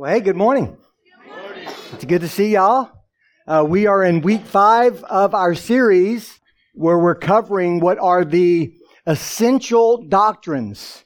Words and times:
Well, 0.00 0.10
hey, 0.10 0.20
good 0.20 0.34
morning. 0.34 0.78
Good 1.04 1.36
morning. 1.36 1.68
It's 1.92 2.06
good 2.06 2.22
to 2.22 2.28
see 2.28 2.54
y'all. 2.54 2.90
Uh, 3.46 3.66
we 3.68 3.86
are 3.86 4.02
in 4.02 4.22
week 4.22 4.46
five 4.46 5.04
of 5.04 5.34
our 5.34 5.54
series 5.54 6.40
where 6.72 6.98
we're 6.98 7.14
covering 7.14 7.80
what 7.80 7.98
are 7.98 8.24
the 8.24 8.72
essential 9.06 10.02
doctrines, 10.08 11.04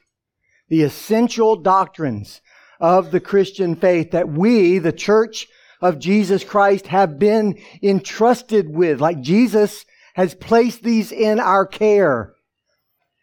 the 0.68 0.82
essential 0.82 1.56
doctrines 1.56 2.40
of 2.78 3.10
the 3.10 3.18
Christian 3.18 3.74
faith 3.74 4.12
that 4.12 4.28
we, 4.28 4.78
the 4.78 4.92
church 4.92 5.48
of 5.80 5.98
Jesus 5.98 6.44
Christ, 6.44 6.86
have 6.86 7.18
been 7.18 7.58
entrusted 7.82 8.72
with. 8.72 9.00
Like 9.00 9.20
Jesus 9.20 9.84
has 10.14 10.36
placed 10.36 10.84
these 10.84 11.10
in 11.10 11.40
our 11.40 11.66
care. 11.66 12.32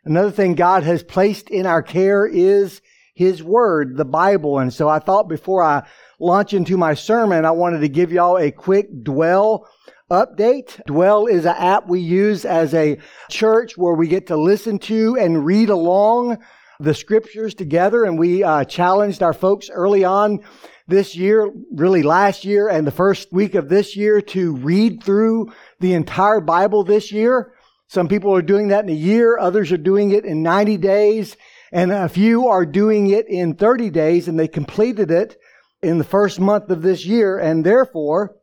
Another 0.04 0.32
thing 0.32 0.56
God 0.56 0.84
has 0.84 1.02
placed 1.02 1.50
in 1.50 1.66
our 1.66 1.82
care 1.82 2.26
is 2.26 2.82
his 3.22 3.44
Word, 3.44 3.98
the 3.98 4.06
Bible. 4.06 4.58
And 4.58 4.74
so 4.74 4.90
I 4.90 4.98
thought 4.98 5.30
before 5.30 5.64
I 5.64 5.88
launch 6.20 6.54
into 6.54 6.76
my 6.76 6.95
sermon, 6.95 7.45
I 7.45 7.52
wanted 7.52 7.82
to 7.82 7.88
give 7.88 8.12
y'all 8.12 8.40
a 8.40 8.50
quick 8.50 9.04
dwell 9.04 9.70
update. 10.09 10.84
Dwell 10.86 11.28
is 11.28 11.45
an 11.45 11.55
app 11.55 11.88
we 11.88 12.00
use 12.00 12.45
as 12.45 12.73
a 12.73 12.98
church 13.30 13.78
where 13.78 13.94
we 13.94 14.08
get 14.08 14.26
to 14.28 14.38
listen 14.38 14.80
to 14.80 15.18
and 15.18 15.45
read 15.45 15.70
along 15.70 16.40
the 16.80 16.95
scriptures 16.95 17.54
together. 17.54 18.05
And 18.05 18.18
we 18.18 18.44
uh, 18.44 18.66
challenged 18.66 19.22
our 19.22 19.34
folks 19.34 19.70
early 19.70 20.03
on 20.03 20.40
this 20.88 21.16
year, 21.16 21.48
really 21.72 22.02
last 22.02 22.44
year 22.44 22.70
and 22.70 22.88
the 22.88 22.92
first 22.92 23.31
week 23.31 23.53
of 23.53 23.70
this 23.70 23.95
year 23.95 24.20
to 24.20 24.56
read 24.56 25.03
through 25.03 25.53
the 25.80 25.94
entire 25.94 26.42
Bible 26.42 26.84
this 26.84 27.12
year. 27.12 27.53
Some 27.88 28.08
people 28.08 28.36
are 28.36 28.42
doing 28.42 28.70
that 28.70 28.84
in 28.84 28.90
a 28.90 28.94
year. 28.94 29.38
Others 29.38 29.72
are 29.72 29.78
doing 29.78 30.09
it 30.09 30.26
in 30.26 30.42
90 30.42 30.78
days. 30.78 31.38
And 31.71 31.91
a 31.91 32.09
few 32.09 32.48
are 32.48 32.66
doing 32.66 33.09
it 33.09 33.27
in 33.30 33.55
30 33.55 33.89
days 33.91 34.27
and 34.27 34.38
they 34.38 34.48
completed 34.48 35.09
it 35.09 35.39
in 35.81 35.97
the 35.97 36.03
first 36.03 36.39
month 36.39 36.70
of 36.70 36.81
this 36.81 37.05
year. 37.05 37.39
And 37.39 37.66
therefore, 37.66 38.35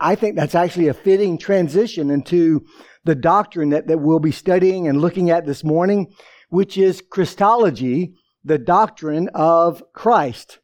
I 0.01 0.15
think 0.15 0.37
that's 0.37 0.55
actually 0.55 0.89
a 0.89 0.95
fitting 0.95 1.39
transition 1.39 2.11
into 2.11 2.65
the 3.05 3.15
doctrine 3.15 3.71
that, 3.71 3.87
that 3.89 3.99
we'll 3.99 4.19
be 4.19 4.33
studying 4.33 4.89
and 4.89 5.01
looking 5.01 5.31
at 5.31 5.47
this 5.47 5.63
morning, 5.63 6.13
which 6.49 6.79
is 6.79 7.03
Christology, 7.11 8.15
the 8.45 8.59
doctrine 8.59 9.29
of 9.35 9.83
Christ. 9.93 10.59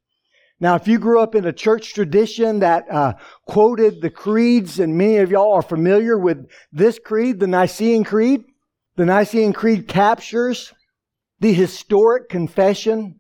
Now, 0.62 0.76
if 0.76 0.86
you 0.86 1.00
grew 1.00 1.18
up 1.18 1.34
in 1.34 1.44
a 1.44 1.52
church 1.52 1.92
tradition 1.92 2.60
that 2.60 2.88
uh, 2.88 3.14
quoted 3.48 4.00
the 4.00 4.10
creeds, 4.10 4.78
and 4.78 4.96
many 4.96 5.16
of 5.16 5.32
y'all 5.32 5.54
are 5.54 5.60
familiar 5.60 6.16
with 6.16 6.48
this 6.70 7.00
creed, 7.00 7.40
the 7.40 7.48
Nicene 7.48 8.04
Creed, 8.04 8.44
the 8.94 9.04
Nicene 9.04 9.52
Creed 9.52 9.88
captures 9.88 10.72
the 11.40 11.52
historic 11.52 12.28
confession 12.28 13.18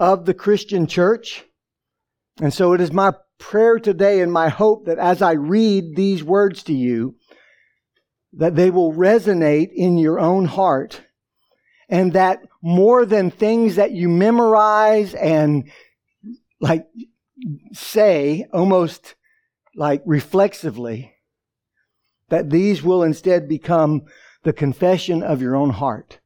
of 0.00 0.24
the 0.24 0.34
Christian 0.34 0.88
church. 0.88 1.44
And 2.40 2.52
so 2.52 2.72
it 2.72 2.80
is 2.80 2.92
my 2.92 3.12
prayer 3.38 3.78
today 3.78 4.20
and 4.20 4.32
my 4.32 4.48
hope 4.48 4.86
that 4.86 4.98
as 4.98 5.22
I 5.22 5.34
read 5.34 5.94
these 5.94 6.24
words 6.24 6.64
to 6.64 6.72
you, 6.72 7.14
that 8.32 8.56
they 8.56 8.70
will 8.70 8.92
resonate 8.92 9.70
in 9.72 9.98
your 9.98 10.18
own 10.18 10.46
heart 10.46 11.00
and 11.88 12.14
that 12.14 12.40
more 12.60 13.06
than 13.06 13.30
things 13.30 13.76
that 13.76 13.92
you 13.92 14.08
memorize 14.08 15.14
and 15.14 15.70
like 16.62 16.86
say 17.72 18.46
almost 18.52 19.14
like 19.74 20.02
reflexively 20.06 21.12
that 22.28 22.48
these 22.48 22.82
will 22.82 23.02
instead 23.02 23.48
become 23.48 24.02
the 24.44 24.52
confession 24.52 25.22
of 25.22 25.42
your 25.42 25.54
own 25.54 25.70
heart. 25.70 26.20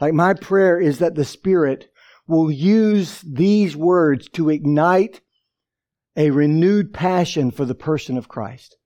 Like 0.00 0.14
my 0.14 0.34
prayer 0.34 0.80
is 0.80 0.98
that 0.98 1.14
the 1.14 1.24
Spirit 1.24 1.90
will 2.26 2.50
use 2.50 3.20
these 3.20 3.76
words 3.76 4.28
to 4.30 4.50
ignite 4.50 5.20
a 6.16 6.30
renewed 6.30 6.92
passion 6.92 7.50
for 7.50 7.64
the 7.64 7.74
person 7.74 8.16
of 8.16 8.28
Christ. 8.28 8.76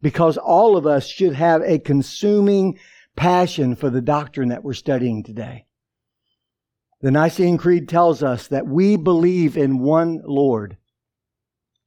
Because 0.00 0.38
all 0.38 0.76
of 0.76 0.86
us 0.86 1.08
should 1.08 1.34
have 1.34 1.60
a 1.62 1.80
consuming 1.80 2.78
passion 3.16 3.74
for 3.74 3.90
the 3.90 4.00
doctrine 4.00 4.50
that 4.50 4.62
we're 4.62 4.74
studying 4.74 5.24
today. 5.24 5.66
The 7.00 7.12
Nicene 7.12 7.58
Creed 7.58 7.88
tells 7.88 8.24
us 8.24 8.48
that 8.48 8.66
we 8.66 8.96
believe 8.96 9.56
in 9.56 9.78
one 9.78 10.20
Lord, 10.24 10.78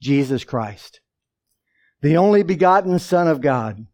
Jesus 0.02 0.46
Christ, 0.46 1.02
the 2.02 2.16
only 2.16 2.44
begotten 2.44 2.98
Son 2.98 3.28
of 3.28 3.42
God, 3.42 3.88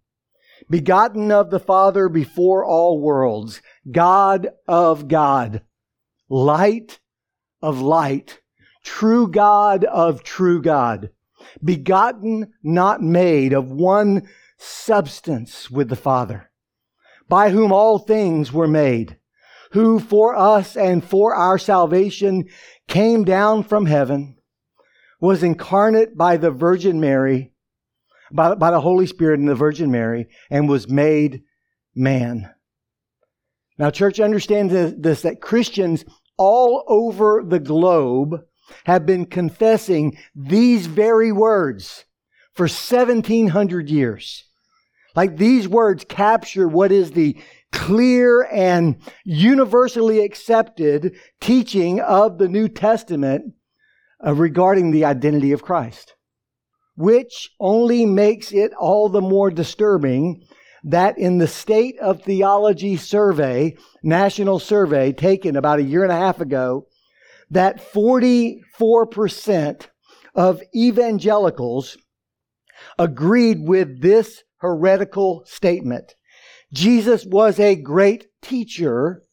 begotten 0.70 1.32
of 1.32 1.50
the 1.50 1.60
Father 1.60 2.08
before 2.08 2.64
all 2.64 3.02
worlds, 3.02 3.64
God 3.92 4.50
of 4.68 5.08
God, 5.08 5.64
light 6.30 7.00
of 7.64 7.82
light, 7.82 8.40
true 8.84 9.28
God 9.28 9.86
of 9.86 10.22
true 10.22 10.62
God, 10.62 11.10
begotten, 11.64 12.54
not 12.62 13.02
made, 13.02 13.54
of 13.54 13.72
one 13.72 14.30
substance 14.60 15.72
with 15.72 15.90
the 15.90 15.96
Father, 15.96 16.52
by 17.28 17.50
whom 17.50 17.72
all 17.72 17.98
things 17.98 18.54
were 18.54 18.68
made 18.68 19.17
who 19.72 20.00
for 20.00 20.36
us 20.36 20.76
and 20.76 21.04
for 21.04 21.36
our 21.36 21.58
salvation 21.58 22.46
came 22.88 23.24
down 23.24 23.64
from 23.64 23.86
heaven, 23.86 24.38
was 25.20 25.44
incarnate 25.44 26.18
by 26.18 26.38
the 26.38 26.52
Virgin 26.52 27.00
Mary, 27.00 27.52
by, 28.32 28.56
by 28.56 28.72
the 28.72 28.82
Holy 28.82 29.08
Spirit 29.08 29.40
and 29.40 29.50
the 29.50 29.56
Virgin 29.56 29.92
Mary, 29.92 30.28
and 30.50 30.70
was 30.70 30.90
made 30.90 31.44
man. 31.96 32.50
Now, 33.78 33.92
church, 33.92 34.20
understand 34.20 34.72
this, 34.72 35.22
that 35.22 35.42
Christians 35.42 36.04
all 36.38 36.84
over 36.88 37.44
the 37.46 37.60
globe 37.60 38.42
have 38.86 39.06
been 39.06 39.26
confessing 39.26 40.18
these 40.36 40.88
very 40.88 41.32
words 41.32 42.06
for 42.54 42.64
1700 42.64 43.90
years. 43.90 44.46
Like 45.16 45.38
these 45.38 45.68
words 45.68 46.06
capture 46.08 46.68
what 46.68 46.92
is 46.92 47.12
the 47.12 47.42
clear 47.72 48.48
and 48.52 48.98
universally 49.24 50.20
accepted 50.20 51.16
teaching 51.42 52.00
of 52.00 52.38
the 52.38 52.48
New 52.48 52.68
Testament 52.68 53.54
uh, 54.26 54.34
regarding 54.34 54.92
the 54.92 55.06
identity 55.06 55.52
of 55.52 55.62
Christ, 55.62 56.16
which 56.96 57.52
only 57.60 58.06
makes 58.06 58.52
it 58.52 58.74
all 58.74 59.10
the 59.10 59.22
more 59.22 59.52
disturbing 59.52 60.44
that 60.84 61.18
in 61.18 61.38
the 61.38 61.48
State 61.48 62.00
of 62.00 62.24
Theology 62.24 62.96
survey, 62.96 63.76
national 64.04 64.60
survey 64.60 65.12
taken 65.12 65.56
about 65.56 65.80
a 65.80 65.84
year 65.84 66.04
and 66.04 66.12
a 66.12 66.18
half 66.18 66.40
ago, 66.40 66.88
that 67.50 67.82
44% 67.94 69.88
of 70.36 70.62
evangelicals 70.76 71.98
agreed 72.98 73.68
with 73.68 74.02
this 74.02 74.44
heretical 74.58 75.44
statement. 75.46 76.16
Jesus 76.74 77.26
was 77.26 77.60
a 77.60 77.76
great 77.76 78.28
teacher, 78.42 79.24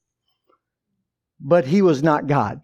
but 1.40 1.66
he 1.66 1.82
was 1.82 2.02
not 2.02 2.26
God. 2.26 2.60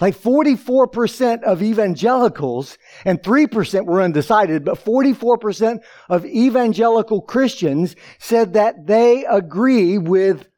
Like 0.00 0.16
44% 0.16 1.42
of 1.42 1.62
evangelicals, 1.62 2.78
and 3.04 3.22
3% 3.22 3.84
were 3.84 4.00
undecided, 4.00 4.64
but 4.64 4.82
44% 4.82 5.80
of 6.08 6.24
evangelical 6.24 7.20
Christians 7.20 7.94
said 8.18 8.54
that 8.54 8.86
they 8.86 9.26
agree 9.26 9.98
with 9.98 10.48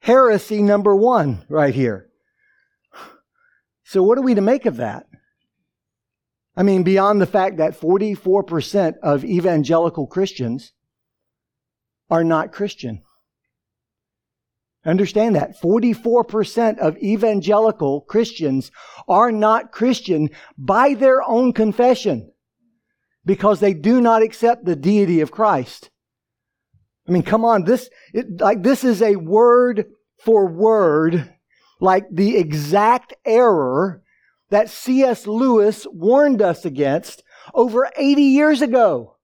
heresy 0.00 0.62
number 0.62 0.96
one 0.96 1.44
right 1.50 1.74
here. 1.74 2.08
So 3.84 4.02
what 4.02 4.16
are 4.16 4.22
we 4.22 4.34
to 4.34 4.40
make 4.40 4.64
of 4.64 4.78
that? 4.78 5.06
I 6.56 6.62
mean, 6.62 6.82
beyond 6.82 7.20
the 7.20 7.26
fact 7.26 7.58
that 7.58 7.78
44% 7.78 8.94
of 9.02 9.26
evangelical 9.26 10.06
Christians 10.06 10.72
are 12.10 12.24
not 12.24 12.52
Christian. 12.52 13.02
Understand 14.84 15.34
that 15.34 15.60
44% 15.60 16.78
of 16.78 16.96
evangelical 16.98 18.02
Christians 18.02 18.70
are 19.08 19.32
not 19.32 19.72
Christian 19.72 20.30
by 20.56 20.94
their 20.94 21.22
own 21.22 21.52
confession 21.52 22.30
because 23.24 23.58
they 23.58 23.74
do 23.74 24.00
not 24.00 24.22
accept 24.22 24.64
the 24.64 24.76
deity 24.76 25.20
of 25.20 25.32
Christ. 25.32 25.90
I 27.08 27.10
mean, 27.10 27.24
come 27.24 27.44
on, 27.44 27.64
this, 27.64 27.90
it, 28.12 28.40
like, 28.40 28.62
this 28.62 28.84
is 28.84 29.02
a 29.02 29.16
word 29.16 29.86
for 30.18 30.46
word, 30.46 31.34
like 31.80 32.06
the 32.10 32.36
exact 32.36 33.12
error 33.24 34.02
that 34.50 34.70
C.S. 34.70 35.26
Lewis 35.26 35.86
warned 35.90 36.40
us 36.40 36.64
against 36.64 37.24
over 37.52 37.90
80 37.96 38.22
years 38.22 38.62
ago. 38.62 39.15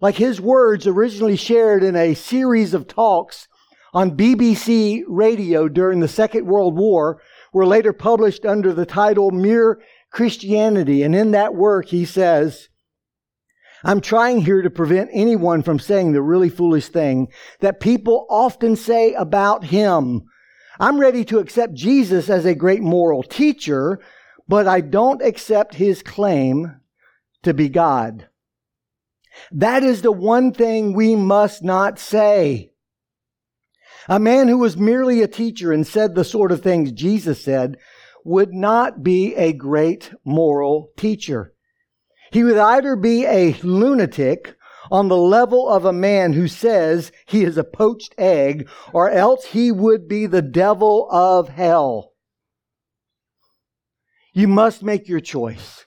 Like 0.00 0.16
his 0.16 0.40
words 0.40 0.86
originally 0.86 1.36
shared 1.36 1.84
in 1.84 1.94
a 1.94 2.14
series 2.14 2.72
of 2.72 2.88
talks 2.88 3.48
on 3.92 4.16
BBC 4.16 5.02
radio 5.06 5.68
during 5.68 6.00
the 6.00 6.08
Second 6.08 6.46
World 6.46 6.76
War 6.76 7.20
were 7.52 7.66
later 7.66 7.92
published 7.92 8.46
under 8.46 8.72
the 8.72 8.86
title 8.86 9.30
Mere 9.30 9.80
Christianity. 10.10 11.02
And 11.02 11.14
in 11.14 11.32
that 11.32 11.54
work, 11.54 11.88
he 11.88 12.06
says, 12.06 12.68
I'm 13.84 14.00
trying 14.00 14.42
here 14.42 14.62
to 14.62 14.70
prevent 14.70 15.10
anyone 15.12 15.62
from 15.62 15.78
saying 15.78 16.12
the 16.12 16.22
really 16.22 16.48
foolish 16.48 16.88
thing 16.88 17.28
that 17.60 17.80
people 17.80 18.26
often 18.30 18.76
say 18.76 19.12
about 19.14 19.64
him. 19.64 20.22
I'm 20.78 20.98
ready 20.98 21.26
to 21.26 21.40
accept 21.40 21.74
Jesus 21.74 22.30
as 22.30 22.46
a 22.46 22.54
great 22.54 22.80
moral 22.80 23.22
teacher, 23.22 24.00
but 24.48 24.66
I 24.66 24.80
don't 24.80 25.22
accept 25.22 25.74
his 25.74 26.02
claim 26.02 26.80
to 27.42 27.52
be 27.52 27.68
God. 27.68 28.29
That 29.52 29.82
is 29.82 30.02
the 30.02 30.12
one 30.12 30.52
thing 30.52 30.92
we 30.92 31.16
must 31.16 31.62
not 31.62 31.98
say. 31.98 32.72
A 34.08 34.18
man 34.18 34.48
who 34.48 34.58
was 34.58 34.76
merely 34.76 35.22
a 35.22 35.28
teacher 35.28 35.72
and 35.72 35.86
said 35.86 36.14
the 36.14 36.24
sort 36.24 36.52
of 36.52 36.62
things 36.62 36.92
Jesus 36.92 37.42
said 37.42 37.76
would 38.24 38.52
not 38.52 39.02
be 39.02 39.34
a 39.34 39.52
great 39.52 40.12
moral 40.24 40.90
teacher. 40.96 41.54
He 42.32 42.44
would 42.44 42.56
either 42.56 42.96
be 42.96 43.24
a 43.24 43.54
lunatic 43.62 44.56
on 44.90 45.08
the 45.08 45.16
level 45.16 45.68
of 45.68 45.84
a 45.84 45.92
man 45.92 46.32
who 46.32 46.48
says 46.48 47.12
he 47.26 47.44
is 47.44 47.56
a 47.56 47.64
poached 47.64 48.14
egg, 48.18 48.68
or 48.92 49.10
else 49.10 49.46
he 49.46 49.70
would 49.70 50.08
be 50.08 50.26
the 50.26 50.42
devil 50.42 51.08
of 51.10 51.48
hell. 51.48 52.12
You 54.32 54.48
must 54.48 54.82
make 54.82 55.08
your 55.08 55.20
choice. 55.20 55.86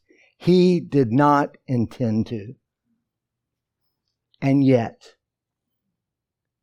He 0.41 0.79
did 0.79 1.11
not 1.11 1.55
intend 1.67 2.25
to. 2.27 2.55
And 4.41 4.65
yet, 4.65 5.13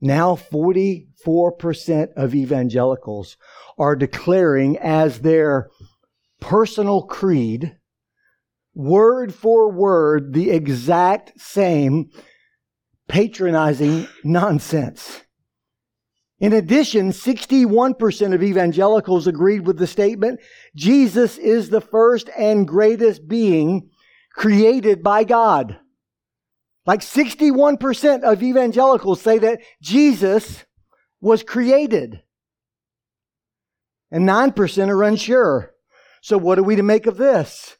now 0.00 0.34
44% 0.34 2.08
of 2.16 2.34
evangelicals 2.34 3.36
are 3.78 3.94
declaring 3.94 4.76
as 4.78 5.20
their 5.20 5.70
personal 6.40 7.02
creed, 7.02 7.76
word 8.74 9.32
for 9.32 9.70
word, 9.70 10.32
the 10.32 10.50
exact 10.50 11.40
same 11.40 12.10
patronizing 13.06 14.08
nonsense. 14.24 15.22
In 16.40 16.52
addition, 16.52 17.10
61% 17.10 18.34
of 18.34 18.42
evangelicals 18.42 19.26
agreed 19.26 19.66
with 19.66 19.76
the 19.76 19.88
statement, 19.88 20.40
Jesus 20.76 21.36
is 21.36 21.68
the 21.68 21.80
first 21.80 22.30
and 22.38 22.66
greatest 22.66 23.26
being 23.26 23.90
created 24.34 25.02
by 25.02 25.24
God. 25.24 25.78
Like 26.86 27.00
61% 27.00 28.22
of 28.22 28.42
evangelicals 28.42 29.20
say 29.20 29.38
that 29.38 29.60
Jesus 29.82 30.64
was 31.20 31.42
created. 31.42 32.22
And 34.10 34.26
9% 34.26 34.88
are 34.88 35.02
unsure. 35.02 35.74
So 36.22 36.38
what 36.38 36.58
are 36.58 36.62
we 36.62 36.76
to 36.76 36.82
make 36.82 37.06
of 37.06 37.16
this? 37.16 37.76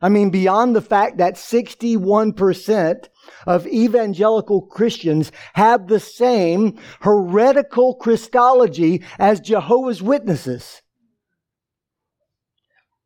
I 0.00 0.08
mean, 0.08 0.30
beyond 0.30 0.74
the 0.74 0.80
fact 0.80 1.18
that 1.18 1.34
61% 1.34 3.08
of 3.46 3.66
evangelical 3.66 4.62
Christians 4.62 5.32
have 5.54 5.86
the 5.86 6.00
same 6.00 6.78
heretical 7.00 7.94
Christology 7.94 9.02
as 9.18 9.40
Jehovah's 9.40 10.02
Witnesses. 10.02 10.82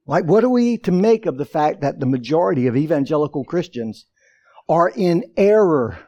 Like, 0.06 0.24
what 0.24 0.44
are 0.44 0.50
we 0.50 0.76
to 0.78 0.92
make 0.92 1.26
of 1.26 1.38
the 1.38 1.46
fact 1.46 1.80
that 1.80 2.00
the 2.00 2.06
majority 2.06 2.66
of 2.66 2.76
evangelical 2.76 3.44
Christians 3.44 4.06
are 4.68 4.88
in 4.88 5.24
error, 5.36 5.98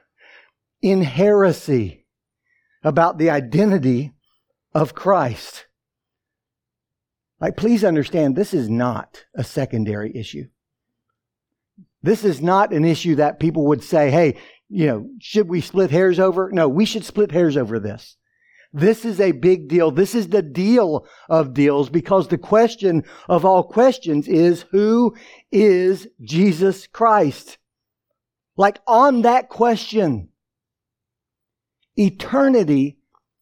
in 0.82 1.02
heresy 1.02 2.06
about 2.82 3.18
the 3.18 3.30
identity 3.30 4.12
of 4.72 4.94
Christ. 4.94 5.66
Like, 7.40 7.56
please 7.56 7.84
understand, 7.84 8.34
this 8.34 8.54
is 8.54 8.70
not 8.70 9.24
a 9.34 9.44
secondary 9.44 10.14
issue. 10.16 10.48
This 12.06 12.24
is 12.24 12.40
not 12.40 12.72
an 12.72 12.84
issue 12.84 13.16
that 13.16 13.40
people 13.40 13.66
would 13.66 13.82
say, 13.82 14.12
hey, 14.12 14.36
you 14.68 14.86
know, 14.86 15.08
should 15.18 15.48
we 15.48 15.60
split 15.60 15.90
hairs 15.90 16.20
over? 16.20 16.52
No, 16.52 16.68
we 16.68 16.84
should 16.84 17.04
split 17.04 17.32
hairs 17.32 17.56
over 17.56 17.80
this. 17.80 18.16
This 18.72 19.04
is 19.04 19.20
a 19.20 19.32
big 19.32 19.66
deal. 19.66 19.90
This 19.90 20.14
is 20.14 20.28
the 20.28 20.40
deal 20.40 21.04
of 21.28 21.52
deals 21.52 21.90
because 21.90 22.28
the 22.28 22.38
question 22.38 23.02
of 23.28 23.44
all 23.44 23.64
questions 23.64 24.28
is 24.28 24.66
who 24.70 25.16
is 25.50 26.06
Jesus 26.22 26.86
Christ? 26.86 27.58
Like 28.56 28.78
on 28.86 29.22
that 29.22 29.48
question, 29.48 30.28
eternity 31.96 32.98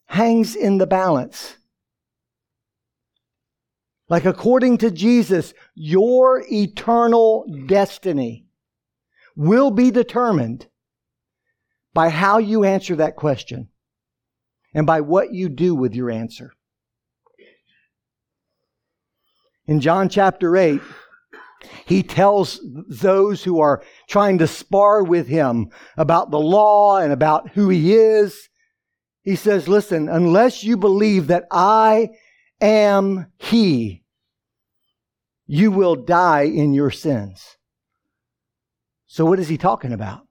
hangs 0.07 0.57
in 0.57 0.79
the 0.79 0.87
balance. 0.87 1.59
Like 4.09 4.25
according 4.25 4.79
to 4.79 4.91
Jesus, 4.91 5.53
your 5.75 6.43
eternal 6.51 7.45
destiny 7.67 8.44
will 9.37 9.71
be 9.71 9.91
determined 9.91 10.67
by 11.93 12.09
how 12.09 12.39
you 12.39 12.65
answer 12.65 12.97
that 12.97 13.17
question 13.17 13.69
and 14.75 14.87
by 14.87 15.01
what 15.01 15.33
you 15.33 15.49
do 15.49 15.75
with 15.75 15.95
your 15.95 16.11
answer. 16.11 16.53
In 19.67 19.81
John 19.81 20.09
chapter 20.09 20.57
8, 20.57 20.81
he 21.87 22.03
tells 22.03 22.61
those 22.89 23.43
who 23.43 23.61
are 23.61 23.83
trying 24.09 24.39
to 24.39 24.47
spar 24.47 25.03
with 25.03 25.27
him 25.27 25.71
about 25.97 26.31
the 26.31 26.41
law 26.41 26.99
and 26.99 27.13
about 27.13 27.51
who 27.51 27.71
he 27.71 27.95
is. 27.95 28.49
He 29.23 29.37
says, 29.37 29.69
listen, 29.69 30.09
unless 30.09 30.63
you 30.63 30.77
believe 30.77 31.29
that 31.29 31.45
I 31.51 32.11
am 32.61 33.27
he, 33.39 34.05
you 35.47 35.71
will 35.71 35.97
die 35.97 36.43
in 36.43 36.75
your 36.75 36.91
sins. 36.91 37.57
So 39.15 39.25
what 39.25 39.39
is 39.39 39.47
he 39.47 39.59
talking 39.59 39.93
about? 39.93 40.27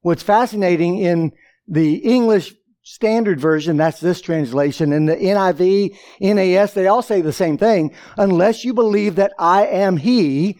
What's 0.00 0.22
fascinating 0.22 0.96
in 0.96 1.32
the 1.68 1.96
English 1.96 2.54
Standard 2.82 3.38
Version, 3.38 3.76
that's 3.76 4.00
this 4.00 4.22
translation. 4.22 4.94
In 4.94 5.04
the 5.04 5.14
NIV, 5.14 5.94
NAS, 6.18 6.72
they 6.72 6.86
all 6.86 7.02
say 7.02 7.20
the 7.20 7.34
same 7.34 7.58
thing. 7.58 7.94
Unless 8.16 8.64
you 8.64 8.72
believe 8.72 9.16
that 9.16 9.34
I 9.38 9.66
am 9.66 9.98
He, 9.98 10.56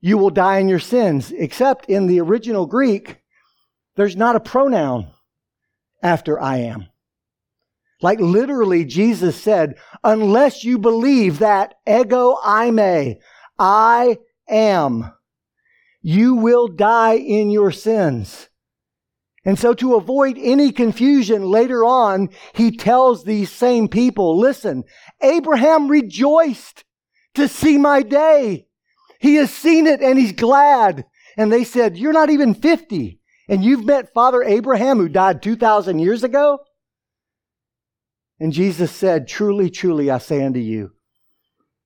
you 0.00 0.16
will 0.16 0.30
die 0.30 0.56
in 0.56 0.70
your 0.70 0.78
sins. 0.78 1.32
Except 1.32 1.84
in 1.84 2.06
the 2.06 2.20
original 2.22 2.64
Greek, 2.64 3.18
there's 3.96 4.16
not 4.16 4.34
a 4.34 4.40
pronoun 4.40 5.08
after 6.02 6.40
I 6.40 6.60
am. 6.60 6.86
Like 8.00 8.20
literally, 8.20 8.86
Jesus 8.86 9.36
said, 9.38 9.74
unless 10.02 10.64
you 10.64 10.78
believe 10.78 11.40
that 11.40 11.74
ego 11.86 12.36
eimi, 12.42 13.18
I 13.58 14.16
am, 14.48 15.12
you 16.06 16.34
will 16.34 16.68
die 16.68 17.14
in 17.14 17.48
your 17.48 17.72
sins. 17.72 18.50
And 19.42 19.58
so 19.58 19.72
to 19.74 19.94
avoid 19.94 20.36
any 20.38 20.70
confusion 20.70 21.44
later 21.44 21.82
on, 21.82 22.28
he 22.52 22.76
tells 22.76 23.24
these 23.24 23.50
same 23.50 23.88
people, 23.88 24.38
listen, 24.38 24.84
Abraham 25.22 25.88
rejoiced 25.88 26.84
to 27.34 27.48
see 27.48 27.78
my 27.78 28.02
day. 28.02 28.66
He 29.18 29.36
has 29.36 29.50
seen 29.52 29.86
it 29.86 30.02
and 30.02 30.18
he's 30.18 30.32
glad. 30.32 31.06
And 31.38 31.50
they 31.50 31.64
said, 31.64 31.96
you're 31.96 32.12
not 32.12 32.28
even 32.28 32.54
50 32.54 33.18
and 33.48 33.64
you've 33.64 33.86
met 33.86 34.12
Father 34.12 34.42
Abraham 34.42 34.98
who 34.98 35.08
died 35.08 35.42
2,000 35.42 35.98
years 36.00 36.22
ago? 36.22 36.58
And 38.38 38.52
Jesus 38.52 38.90
said, 38.90 39.26
truly, 39.26 39.70
truly, 39.70 40.10
I 40.10 40.18
say 40.18 40.44
unto 40.44 40.60
you, 40.60 40.90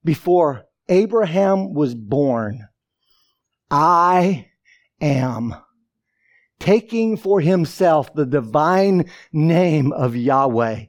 before 0.03 0.65
Abraham 0.89 1.73
was 1.73 1.95
born, 1.95 2.68
I 3.71 4.49
am 5.01 5.55
taking 6.59 7.17
for 7.17 7.41
himself 7.41 8.13
the 8.15 8.27
divine 8.27 9.11
name 9.33 9.93
of 9.93 10.17
Yahweh. 10.17 10.87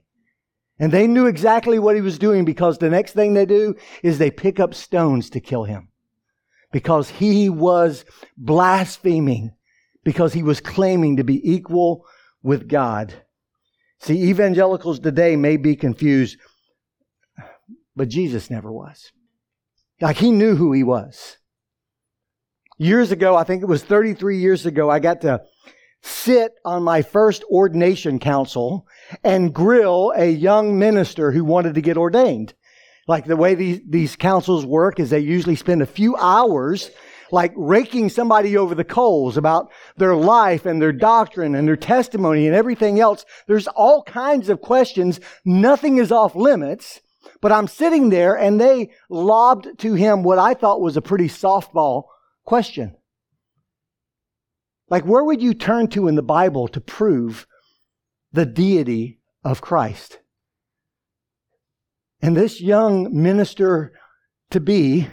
And 0.79 0.91
they 0.91 1.07
knew 1.07 1.27
exactly 1.27 1.77
what 1.77 1.95
he 1.95 2.01
was 2.01 2.17
doing 2.17 2.45
because 2.45 2.77
the 2.77 2.89
next 2.89 3.11
thing 3.11 3.33
they 3.33 3.45
do 3.45 3.75
is 4.01 4.17
they 4.17 4.31
pick 4.31 4.59
up 4.59 4.73
stones 4.73 5.29
to 5.31 5.41
kill 5.41 5.65
him. 5.65 5.89
Because 6.71 7.09
he 7.09 7.49
was 7.49 8.05
blaspheming, 8.37 9.51
because 10.03 10.33
he 10.33 10.43
was 10.43 10.61
claiming 10.61 11.17
to 11.17 11.23
be 11.23 11.41
equal 11.51 12.05
with 12.41 12.69
God. 12.69 13.13
See, 13.99 14.29
evangelicals 14.29 14.99
today 14.99 15.35
may 15.35 15.57
be 15.57 15.75
confused, 15.75 16.37
but 17.95 18.07
Jesus 18.07 18.49
never 18.49 18.71
was. 18.71 19.11
Like 19.99 20.17
he 20.17 20.31
knew 20.31 20.55
who 20.55 20.71
he 20.71 20.83
was. 20.83 21.38
Years 22.81 23.11
ago, 23.11 23.35
I 23.35 23.43
think 23.43 23.61
it 23.61 23.65
was 23.65 23.83
33 23.83 24.37
years 24.37 24.65
ago, 24.65 24.89
I 24.89 24.99
got 24.99 25.19
to 25.21 25.41
sit 26.01 26.53
on 26.63 26.81
my 26.81 27.01
first 27.01 27.43
ordination 27.51 28.19
council 28.19 28.87
and 29.21 29.53
grill 29.53 30.13
a 30.15 30.29
young 30.29 30.79
minister 30.79 31.33
who 31.33 31.43
wanted 31.43 31.73
to 31.73 31.81
get 31.81 31.97
ordained. 31.97 32.53
Like 33.05 33.25
the 33.25 33.35
way 33.35 33.53
these, 33.53 33.81
these 33.85 34.15
councils 34.15 34.65
work 34.65 34.97
is 34.97 35.09
they 35.09 35.19
usually 35.19 35.57
spend 35.57 35.81
a 35.81 35.85
few 35.85 36.15
hours 36.15 36.89
like 37.33 37.51
raking 37.57 38.07
somebody 38.07 38.55
over 38.55 38.73
the 38.73 38.85
coals 38.85 39.35
about 39.35 39.69
their 39.97 40.15
life 40.15 40.65
and 40.65 40.81
their 40.81 40.93
doctrine 40.93 41.55
and 41.55 41.67
their 41.67 41.75
testimony 41.75 42.47
and 42.47 42.55
everything 42.55 43.01
else. 43.01 43.25
There's 43.45 43.67
all 43.67 44.03
kinds 44.03 44.47
of 44.47 44.61
questions. 44.61 45.19
Nothing 45.43 45.97
is 45.97 46.13
off 46.13 46.33
limits. 46.33 47.01
But 47.41 47.51
I'm 47.51 47.67
sitting 47.67 48.07
there 48.09 48.35
and 48.35 48.59
they 48.59 48.91
lobbed 49.09 49.67
to 49.79 49.95
him 49.95 50.23
what 50.23 50.39
I 50.39 50.53
thought 50.53 50.79
was 50.79 50.95
a 50.95 51.01
pretty 51.01 51.27
softball 51.27 52.03
question. 52.49 52.95
Like, 54.89 55.05
where 55.05 55.23
would 55.23 55.39
you 55.39 55.53
turn 55.53 55.87
to 55.89 56.07
in 56.07 56.15
the 56.15 56.23
Bible 56.23 56.67
to 56.69 56.81
prove 56.81 57.45
the 58.31 58.47
deity 58.47 59.19
of 59.43 59.61
Christ? 59.61 60.17
And 62.23 62.35
this 62.35 62.59
young 62.59 63.09
minister 63.13 63.93
to 64.49 64.59
be 64.59 65.07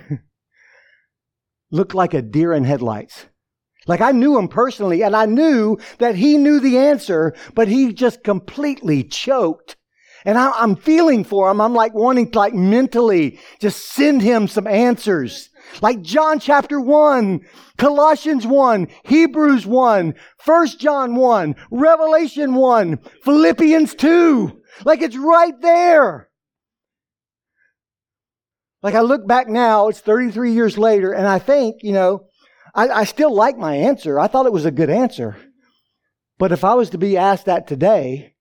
looked 1.70 1.94
like 1.94 2.14
a 2.14 2.22
deer 2.22 2.54
in 2.54 2.64
headlights. 2.64 3.26
Like 3.86 4.00
I 4.00 4.12
knew 4.12 4.38
him 4.38 4.48
personally 4.48 5.02
and 5.02 5.14
I 5.14 5.26
knew 5.26 5.76
that 5.98 6.14
he 6.14 6.38
knew 6.38 6.58
the 6.58 6.78
answer, 6.78 7.34
but 7.54 7.68
he 7.68 7.92
just 7.92 8.24
completely 8.24 9.04
choked. 9.04 9.76
And 10.24 10.38
I, 10.38 10.62
am 10.62 10.74
feeling 10.74 11.22
for 11.22 11.50
him. 11.50 11.60
I'm 11.60 11.74
like 11.74 11.92
wanting 11.92 12.30
to 12.30 12.38
like 12.38 12.54
mentally 12.54 13.38
just 13.60 13.92
send 13.92 14.22
him 14.22 14.48
some 14.48 14.66
answers. 14.66 15.50
Like 15.82 16.02
John 16.02 16.40
chapter 16.40 16.80
1, 16.80 17.40
Colossians 17.76 18.46
1, 18.46 18.88
Hebrews 19.04 19.66
1, 19.66 20.14
1 20.44 20.66
John 20.78 21.16
1, 21.16 21.56
Revelation 21.70 22.54
1, 22.54 22.98
Philippians 23.22 23.94
2. 23.94 24.62
Like 24.84 25.02
it's 25.02 25.16
right 25.16 25.60
there. 25.60 26.28
Like 28.82 28.94
I 28.94 29.00
look 29.00 29.26
back 29.26 29.48
now, 29.48 29.88
it's 29.88 30.00
33 30.00 30.52
years 30.52 30.78
later, 30.78 31.12
and 31.12 31.26
I 31.26 31.38
think, 31.38 31.76
you 31.82 31.92
know, 31.92 32.28
I, 32.74 32.88
I 32.88 33.04
still 33.04 33.34
like 33.34 33.56
my 33.56 33.74
answer. 33.74 34.20
I 34.20 34.28
thought 34.28 34.46
it 34.46 34.52
was 34.52 34.66
a 34.66 34.70
good 34.70 34.90
answer. 34.90 35.36
But 36.38 36.52
if 36.52 36.62
I 36.62 36.74
was 36.74 36.90
to 36.90 36.98
be 36.98 37.16
asked 37.16 37.46
that 37.46 37.66
today, 37.66 38.34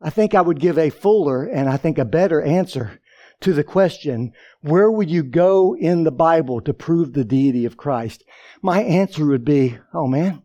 I 0.00 0.10
think 0.10 0.34
I 0.34 0.40
would 0.40 0.60
give 0.60 0.78
a 0.78 0.90
fuller 0.90 1.44
and 1.44 1.68
I 1.68 1.76
think 1.76 1.98
a 1.98 2.04
better 2.04 2.40
answer 2.40 3.00
to 3.40 3.52
the 3.52 3.64
question, 3.64 4.32
where 4.60 4.90
would 4.90 5.10
you 5.10 5.22
go 5.22 5.76
in 5.76 6.04
the 6.04 6.10
Bible 6.10 6.60
to 6.62 6.74
prove 6.74 7.12
the 7.12 7.24
deity 7.24 7.64
of 7.64 7.76
Christ? 7.76 8.24
My 8.62 8.82
answer 8.82 9.24
would 9.26 9.44
be, 9.44 9.78
oh 9.94 10.06
man, 10.06 10.42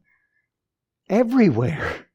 everywhere. 1.09 2.07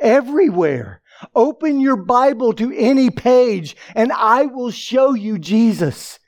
Everywhere. 0.00 1.02
Open 1.34 1.80
your 1.80 1.96
Bible 1.96 2.52
to 2.54 2.72
any 2.76 3.10
page 3.10 3.76
and 3.94 4.12
I 4.12 4.46
will 4.46 4.70
show 4.70 5.14
you 5.14 5.38
Jesus. 5.38 6.18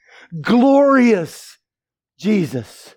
Glorious 0.41 1.59
Jesus. 2.19 2.95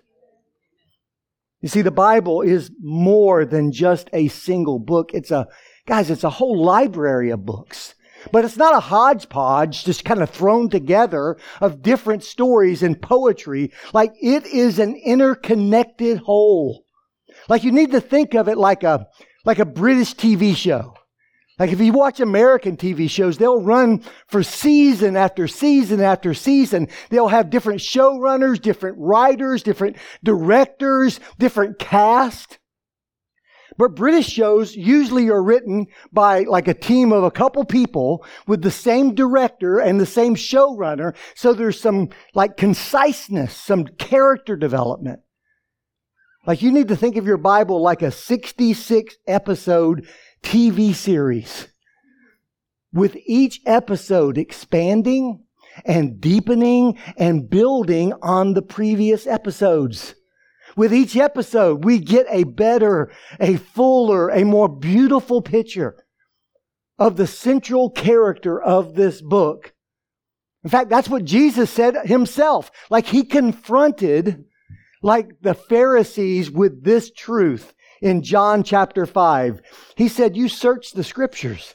You 1.60 1.68
see, 1.68 1.82
the 1.82 1.90
Bible 1.90 2.42
is 2.42 2.70
more 2.80 3.44
than 3.44 3.72
just 3.72 4.10
a 4.12 4.28
single 4.28 4.78
book. 4.78 5.12
It's 5.14 5.30
a, 5.30 5.46
guys, 5.86 6.10
it's 6.10 6.24
a 6.24 6.30
whole 6.30 6.62
library 6.62 7.30
of 7.30 7.46
books. 7.46 7.94
But 8.30 8.44
it's 8.44 8.56
not 8.56 8.76
a 8.76 8.80
hodgepodge 8.80 9.84
just 9.84 10.04
kind 10.04 10.22
of 10.22 10.30
thrown 10.30 10.68
together 10.68 11.36
of 11.60 11.82
different 11.82 12.22
stories 12.22 12.82
and 12.82 13.00
poetry. 13.00 13.72
Like 13.92 14.12
it 14.20 14.46
is 14.46 14.78
an 14.78 14.96
interconnected 14.96 16.18
whole. 16.18 16.84
Like 17.48 17.64
you 17.64 17.72
need 17.72 17.92
to 17.92 18.00
think 18.00 18.34
of 18.34 18.48
it 18.48 18.58
like 18.58 18.84
a, 18.84 19.06
like 19.44 19.58
a 19.58 19.64
British 19.64 20.14
TV 20.14 20.54
show. 20.54 20.94
Like 21.58 21.70
if 21.70 21.80
you 21.80 21.92
watch 21.92 22.20
American 22.20 22.76
TV 22.76 23.08
shows, 23.08 23.38
they'll 23.38 23.62
run 23.62 24.02
for 24.26 24.42
season 24.42 25.16
after 25.16 25.46
season 25.46 26.00
after 26.00 26.34
season. 26.34 26.88
They'll 27.10 27.28
have 27.28 27.50
different 27.50 27.80
showrunners, 27.80 28.60
different 28.60 28.96
writers, 28.98 29.62
different 29.62 29.96
directors, 30.24 31.20
different 31.38 31.78
cast. 31.78 32.58
But 33.78 33.94
British 33.94 34.28
shows 34.28 34.76
usually 34.76 35.28
are 35.28 35.42
written 35.42 35.86
by 36.12 36.40
like 36.40 36.68
a 36.68 36.74
team 36.74 37.12
of 37.12 37.24
a 37.24 37.30
couple 37.30 37.64
people 37.64 38.24
with 38.46 38.62
the 38.62 38.70
same 38.70 39.14
director 39.14 39.78
and 39.78 40.00
the 40.00 40.06
same 40.06 40.34
showrunner. 40.34 41.14
So 41.34 41.52
there's 41.52 41.80
some 41.80 42.10
like 42.34 42.56
conciseness, 42.56 43.56
some 43.56 43.86
character 43.86 44.56
development. 44.56 45.20
Like 46.46 46.62
you 46.62 46.72
need 46.72 46.88
to 46.88 46.96
think 46.96 47.16
of 47.16 47.26
your 47.26 47.36
Bible 47.36 47.80
like 47.80 48.02
a 48.02 48.10
66 48.10 49.16
episode 49.26 50.06
TV 50.42 50.94
series 50.94 51.68
with 52.92 53.16
each 53.26 53.60
episode 53.64 54.36
expanding 54.36 55.44
and 55.84 56.20
deepening 56.20 56.98
and 57.16 57.48
building 57.48 58.12
on 58.22 58.54
the 58.54 58.62
previous 58.62 59.26
episodes. 59.26 60.14
With 60.76 60.92
each 60.92 61.16
episode, 61.16 61.84
we 61.84 61.98
get 61.98 62.26
a 62.30 62.44
better, 62.44 63.10
a 63.38 63.56
fuller, 63.56 64.28
a 64.28 64.44
more 64.44 64.68
beautiful 64.68 65.42
picture 65.42 66.04
of 66.98 67.16
the 67.16 67.26
central 67.26 67.90
character 67.90 68.60
of 68.60 68.94
this 68.94 69.20
book. 69.20 69.74
In 70.64 70.70
fact, 70.70 70.88
that's 70.88 71.08
what 71.08 71.24
Jesus 71.24 71.70
said 71.70 71.96
himself. 72.04 72.70
Like 72.90 73.06
he 73.06 73.24
confronted, 73.24 74.44
like 75.02 75.40
the 75.40 75.54
Pharisees 75.54 76.50
with 76.50 76.84
this 76.84 77.10
truth 77.10 77.74
in 78.00 78.22
John 78.22 78.62
chapter 78.62 79.04
5. 79.04 79.60
He 79.96 80.08
said, 80.08 80.36
You 80.36 80.48
search 80.48 80.92
the 80.92 81.04
scriptures 81.04 81.74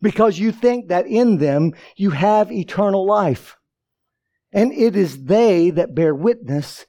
because 0.00 0.38
you 0.38 0.52
think 0.52 0.88
that 0.88 1.06
in 1.06 1.38
them 1.38 1.72
you 1.96 2.10
have 2.10 2.52
eternal 2.52 3.06
life. 3.06 3.56
And 4.52 4.72
it 4.72 4.94
is 4.94 5.24
they 5.24 5.70
that 5.70 5.94
bear 5.94 6.14
witness 6.14 6.86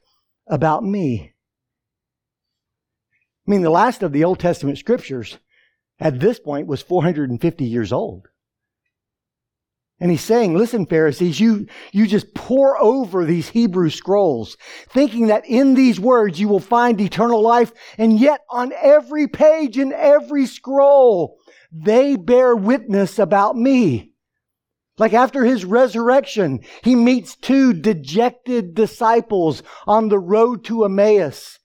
about 0.49 0.83
me. 0.83 1.33
I 3.47 3.51
mean, 3.51 3.61
the 3.61 3.69
last 3.69 4.03
of 4.03 4.11
the 4.11 4.23
Old 4.23 4.39
Testament 4.39 4.77
scriptures 4.77 5.37
at 5.99 6.19
this 6.19 6.39
point 6.39 6.67
was 6.67 6.81
450 6.81 7.65
years 7.65 7.91
old. 7.91 8.27
And 9.99 10.11
he's 10.11 10.21
saying, 10.21 10.55
listen, 10.55 10.85
Pharisees, 10.85 11.39
you, 11.39 11.65
you 11.91 12.05
just 12.05 12.35
pore 12.35 12.79
over 12.79 13.25
these 13.25 13.49
Hebrew 13.49 13.89
scrolls, 13.89 14.55
thinking 14.89 15.27
that 15.27 15.47
in 15.47 15.73
these 15.73 15.99
words 15.99 16.39
you 16.39 16.47
will 16.47 16.59
find 16.59 17.01
eternal 17.01 17.41
life. 17.41 17.71
And 17.97 18.19
yet 18.19 18.41
on 18.51 18.73
every 18.79 19.27
page 19.27 19.77
in 19.77 19.91
every 19.93 20.45
scroll, 20.45 21.37
they 21.71 22.15
bear 22.15 22.55
witness 22.55 23.17
about 23.17 23.55
me. 23.55 24.11
Like 24.97 25.13
after 25.13 25.45
his 25.45 25.63
resurrection, 25.63 26.61
he 26.83 26.95
meets 26.95 27.35
two 27.35 27.73
dejected 27.73 28.73
disciples 28.73 29.61
on 29.85 30.09
the 30.09 30.19
road 30.19 30.63
to 30.65 30.85
Emmaus. 30.85 31.59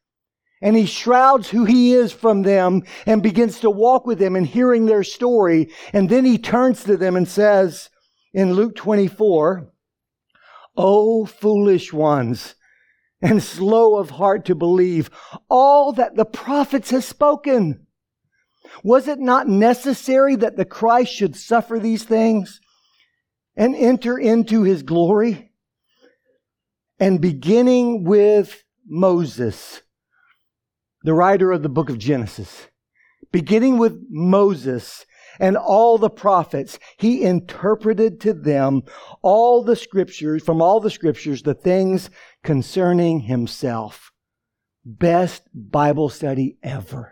And 0.60 0.76
he 0.76 0.86
shrouds 0.86 1.50
who 1.50 1.64
he 1.64 1.92
is 1.92 2.12
from 2.12 2.42
them 2.42 2.82
and 3.06 3.22
begins 3.22 3.60
to 3.60 3.70
walk 3.70 4.06
with 4.06 4.18
them 4.18 4.36
and 4.36 4.46
hearing 4.46 4.86
their 4.86 5.02
story. 5.02 5.70
And 5.92 6.08
then 6.08 6.24
he 6.24 6.38
turns 6.38 6.84
to 6.84 6.96
them 6.96 7.16
and 7.16 7.26
says 7.26 7.90
in 8.32 8.52
Luke 8.52 8.76
24, 8.76 9.72
O 10.76 11.26
foolish 11.26 11.92
ones, 11.92 12.54
and 13.20 13.42
slow 13.42 13.96
of 13.96 14.10
heart 14.10 14.44
to 14.46 14.54
believe 14.54 15.10
all 15.48 15.92
that 15.92 16.16
the 16.16 16.24
prophets 16.24 16.90
have 16.90 17.04
spoken. 17.04 17.86
Was 18.84 19.08
it 19.08 19.18
not 19.18 19.48
necessary 19.48 20.36
that 20.36 20.56
the 20.56 20.64
Christ 20.64 21.12
should 21.12 21.36
suffer 21.36 21.78
these 21.78 22.04
things 22.04 22.60
and 23.56 23.75
enter 23.76 24.18
into 24.18 24.62
his 24.62 24.82
glory? 24.82 25.52
And 26.99 27.21
beginning 27.21 28.04
with 28.04 28.62
Moses, 28.87 29.82
the 31.02 31.14
writer 31.14 31.52
of 31.52 31.62
the 31.62 31.68
book 31.68 31.90
of 31.90 31.99
Genesis, 31.99 32.68
beginning 33.32 33.78
with 33.78 33.99
Moses 34.09 35.04
and 35.40 35.56
all 35.56 35.99
the 35.99 36.11
prophets, 36.11 36.78
he 36.99 37.23
interpreted 37.23 38.21
to 38.21 38.32
them 38.32 38.82
all 39.23 39.64
the 39.64 39.76
scriptures, 39.76 40.42
from 40.42 40.61
all 40.61 40.78
the 40.78 40.90
scriptures, 40.90 41.42
the 41.42 41.54
things 41.54 42.11
concerning 42.44 43.21
himself. 43.21 44.12
Best 44.85 45.42
Bible 45.54 46.09
study 46.09 46.59
ever. 46.62 47.12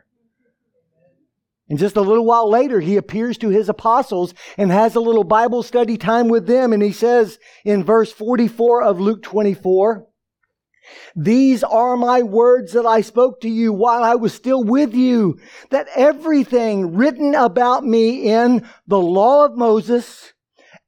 And 1.70 1.78
just 1.78 1.96
a 1.96 2.02
little 2.02 2.26
while 2.26 2.50
later, 2.50 2.80
he 2.80 2.96
appears 2.96 3.38
to 3.38 3.48
his 3.48 3.68
apostles 3.68 4.34
and 4.58 4.72
has 4.72 4.96
a 4.96 5.00
little 5.00 5.22
Bible 5.22 5.62
study 5.62 5.96
time 5.96 6.28
with 6.28 6.48
them. 6.48 6.72
And 6.72 6.82
he 6.82 6.90
says 6.90 7.38
in 7.64 7.84
verse 7.84 8.12
44 8.12 8.82
of 8.82 9.00
Luke 9.00 9.22
24, 9.22 10.04
these 11.14 11.62
are 11.62 11.96
my 11.96 12.22
words 12.22 12.72
that 12.72 12.86
I 12.86 13.02
spoke 13.02 13.40
to 13.42 13.48
you 13.48 13.72
while 13.72 14.02
I 14.02 14.16
was 14.16 14.34
still 14.34 14.64
with 14.64 14.94
you, 14.94 15.38
that 15.70 15.86
everything 15.94 16.96
written 16.96 17.36
about 17.36 17.84
me 17.84 18.28
in 18.28 18.66
the 18.88 18.98
law 18.98 19.44
of 19.44 19.56
Moses 19.56 20.32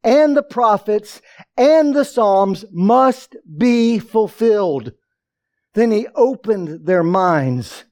and 0.02 0.36
the 0.36 0.42
prophets 0.42 1.22
and 1.56 1.94
the 1.94 2.04
Psalms 2.04 2.64
must 2.72 3.36
be 3.56 4.00
fulfilled. 4.00 4.92
Then 5.74 5.92
he 5.92 6.08
opened 6.16 6.86
their 6.86 7.04
minds 7.04 7.84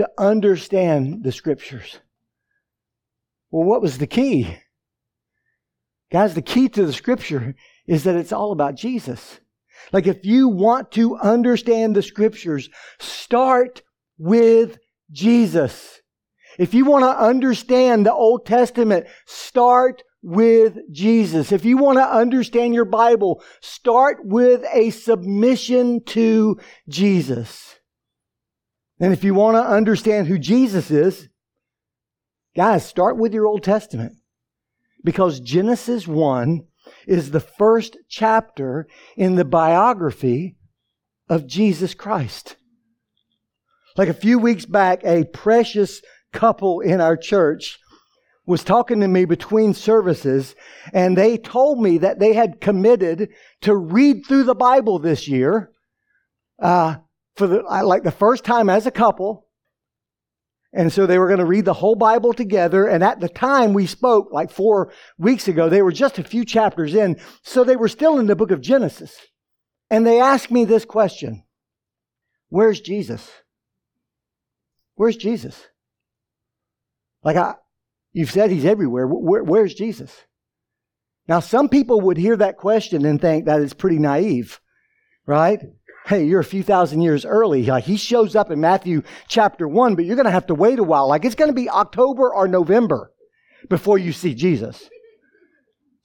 to 0.00 0.10
understand 0.18 1.22
the 1.24 1.30
scriptures. 1.30 1.98
Well, 3.50 3.64
what 3.64 3.82
was 3.82 3.98
the 3.98 4.06
key? 4.06 4.56
Guys, 6.10 6.34
the 6.34 6.42
key 6.42 6.70
to 6.70 6.86
the 6.86 6.92
scripture 6.92 7.54
is 7.86 8.04
that 8.04 8.16
it's 8.16 8.32
all 8.32 8.50
about 8.50 8.76
Jesus. 8.76 9.40
Like 9.92 10.06
if 10.06 10.24
you 10.24 10.48
want 10.48 10.90
to 10.92 11.16
understand 11.16 11.94
the 11.94 12.02
scriptures, 12.02 12.70
start 12.98 13.82
with 14.16 14.78
Jesus. 15.10 16.00
If 16.58 16.72
you 16.72 16.86
want 16.86 17.04
to 17.04 17.22
understand 17.22 18.06
the 18.06 18.14
Old 18.14 18.46
Testament, 18.46 19.06
start 19.26 20.02
with 20.22 20.78
Jesus. 20.90 21.52
If 21.52 21.66
you 21.66 21.76
want 21.76 21.98
to 21.98 22.08
understand 22.08 22.74
your 22.74 22.86
Bible, 22.86 23.42
start 23.60 24.18
with 24.24 24.64
a 24.72 24.90
submission 24.90 26.04
to 26.06 26.58
Jesus. 26.88 27.79
And 29.00 29.14
if 29.14 29.24
you 29.24 29.32
want 29.32 29.56
to 29.56 29.62
understand 29.62 30.26
who 30.26 30.38
Jesus 30.38 30.90
is, 30.90 31.28
guys, 32.54 32.86
start 32.86 33.16
with 33.16 33.32
your 33.32 33.46
Old 33.46 33.62
Testament. 33.62 34.16
Because 35.02 35.40
Genesis 35.40 36.06
1 36.06 36.66
is 37.06 37.30
the 37.30 37.40
first 37.40 37.96
chapter 38.08 38.86
in 39.16 39.36
the 39.36 39.44
biography 39.44 40.56
of 41.30 41.46
Jesus 41.46 41.94
Christ. 41.94 42.56
Like 43.96 44.08
a 44.08 44.14
few 44.14 44.38
weeks 44.38 44.66
back, 44.66 45.02
a 45.04 45.24
precious 45.24 46.02
couple 46.32 46.80
in 46.80 47.00
our 47.00 47.16
church 47.16 47.78
was 48.46 48.64
talking 48.64 49.00
to 49.00 49.08
me 49.08 49.24
between 49.24 49.72
services, 49.72 50.54
and 50.92 51.16
they 51.16 51.38
told 51.38 51.80
me 51.80 51.98
that 51.98 52.18
they 52.18 52.34
had 52.34 52.60
committed 52.60 53.30
to 53.62 53.74
read 53.74 54.26
through 54.26 54.44
the 54.44 54.54
Bible 54.54 54.98
this 54.98 55.28
year 55.28 55.70
uh, 56.58 56.96
for 57.40 57.46
the, 57.46 57.62
like 57.62 58.02
the 58.02 58.10
first 58.10 58.44
time 58.44 58.68
as 58.68 58.86
a 58.86 58.90
couple. 58.90 59.46
And 60.74 60.92
so 60.92 61.06
they 61.06 61.18
were 61.18 61.26
going 61.26 61.40
to 61.40 61.46
read 61.46 61.64
the 61.64 61.72
whole 61.72 61.94
Bible 61.96 62.34
together. 62.34 62.86
And 62.86 63.02
at 63.02 63.18
the 63.18 63.30
time 63.30 63.72
we 63.72 63.86
spoke, 63.86 64.28
like 64.30 64.50
four 64.50 64.92
weeks 65.16 65.48
ago, 65.48 65.70
they 65.70 65.80
were 65.80 65.90
just 65.90 66.18
a 66.18 66.22
few 66.22 66.44
chapters 66.44 66.94
in. 66.94 67.18
So 67.42 67.64
they 67.64 67.76
were 67.76 67.88
still 67.88 68.18
in 68.18 68.26
the 68.26 68.36
book 68.36 68.50
of 68.50 68.60
Genesis. 68.60 69.16
And 69.90 70.06
they 70.06 70.20
asked 70.20 70.50
me 70.50 70.66
this 70.66 70.84
question 70.84 71.42
Where's 72.50 72.78
Jesus? 72.78 73.28
Where's 74.96 75.16
Jesus? 75.16 75.66
Like 77.24 77.36
I, 77.36 77.54
you've 78.12 78.30
said 78.30 78.50
he's 78.50 78.66
everywhere. 78.66 79.06
Where, 79.06 79.42
where's 79.42 79.72
Jesus? 79.72 80.14
Now, 81.26 81.40
some 81.40 81.70
people 81.70 82.02
would 82.02 82.18
hear 82.18 82.36
that 82.36 82.58
question 82.58 83.06
and 83.06 83.18
think 83.18 83.46
that 83.46 83.62
is 83.62 83.72
pretty 83.72 83.98
naive, 83.98 84.60
right? 85.24 85.58
Hey, 86.06 86.24
you're 86.24 86.40
a 86.40 86.44
few 86.44 86.62
thousand 86.62 87.02
years 87.02 87.24
early. 87.24 87.64
Like 87.64 87.84
he 87.84 87.96
shows 87.96 88.34
up 88.34 88.50
in 88.50 88.60
Matthew 88.60 89.02
chapter 89.28 89.68
one, 89.68 89.94
but 89.94 90.04
you're 90.04 90.16
going 90.16 90.24
to 90.24 90.32
have 90.32 90.46
to 90.46 90.54
wait 90.54 90.78
a 90.78 90.84
while. 90.84 91.08
Like 91.08 91.24
it's 91.24 91.34
going 91.34 91.50
to 91.50 91.54
be 91.54 91.68
October 91.68 92.32
or 92.32 92.48
November 92.48 93.12
before 93.68 93.98
you 93.98 94.12
see 94.12 94.34
Jesus. 94.34 94.88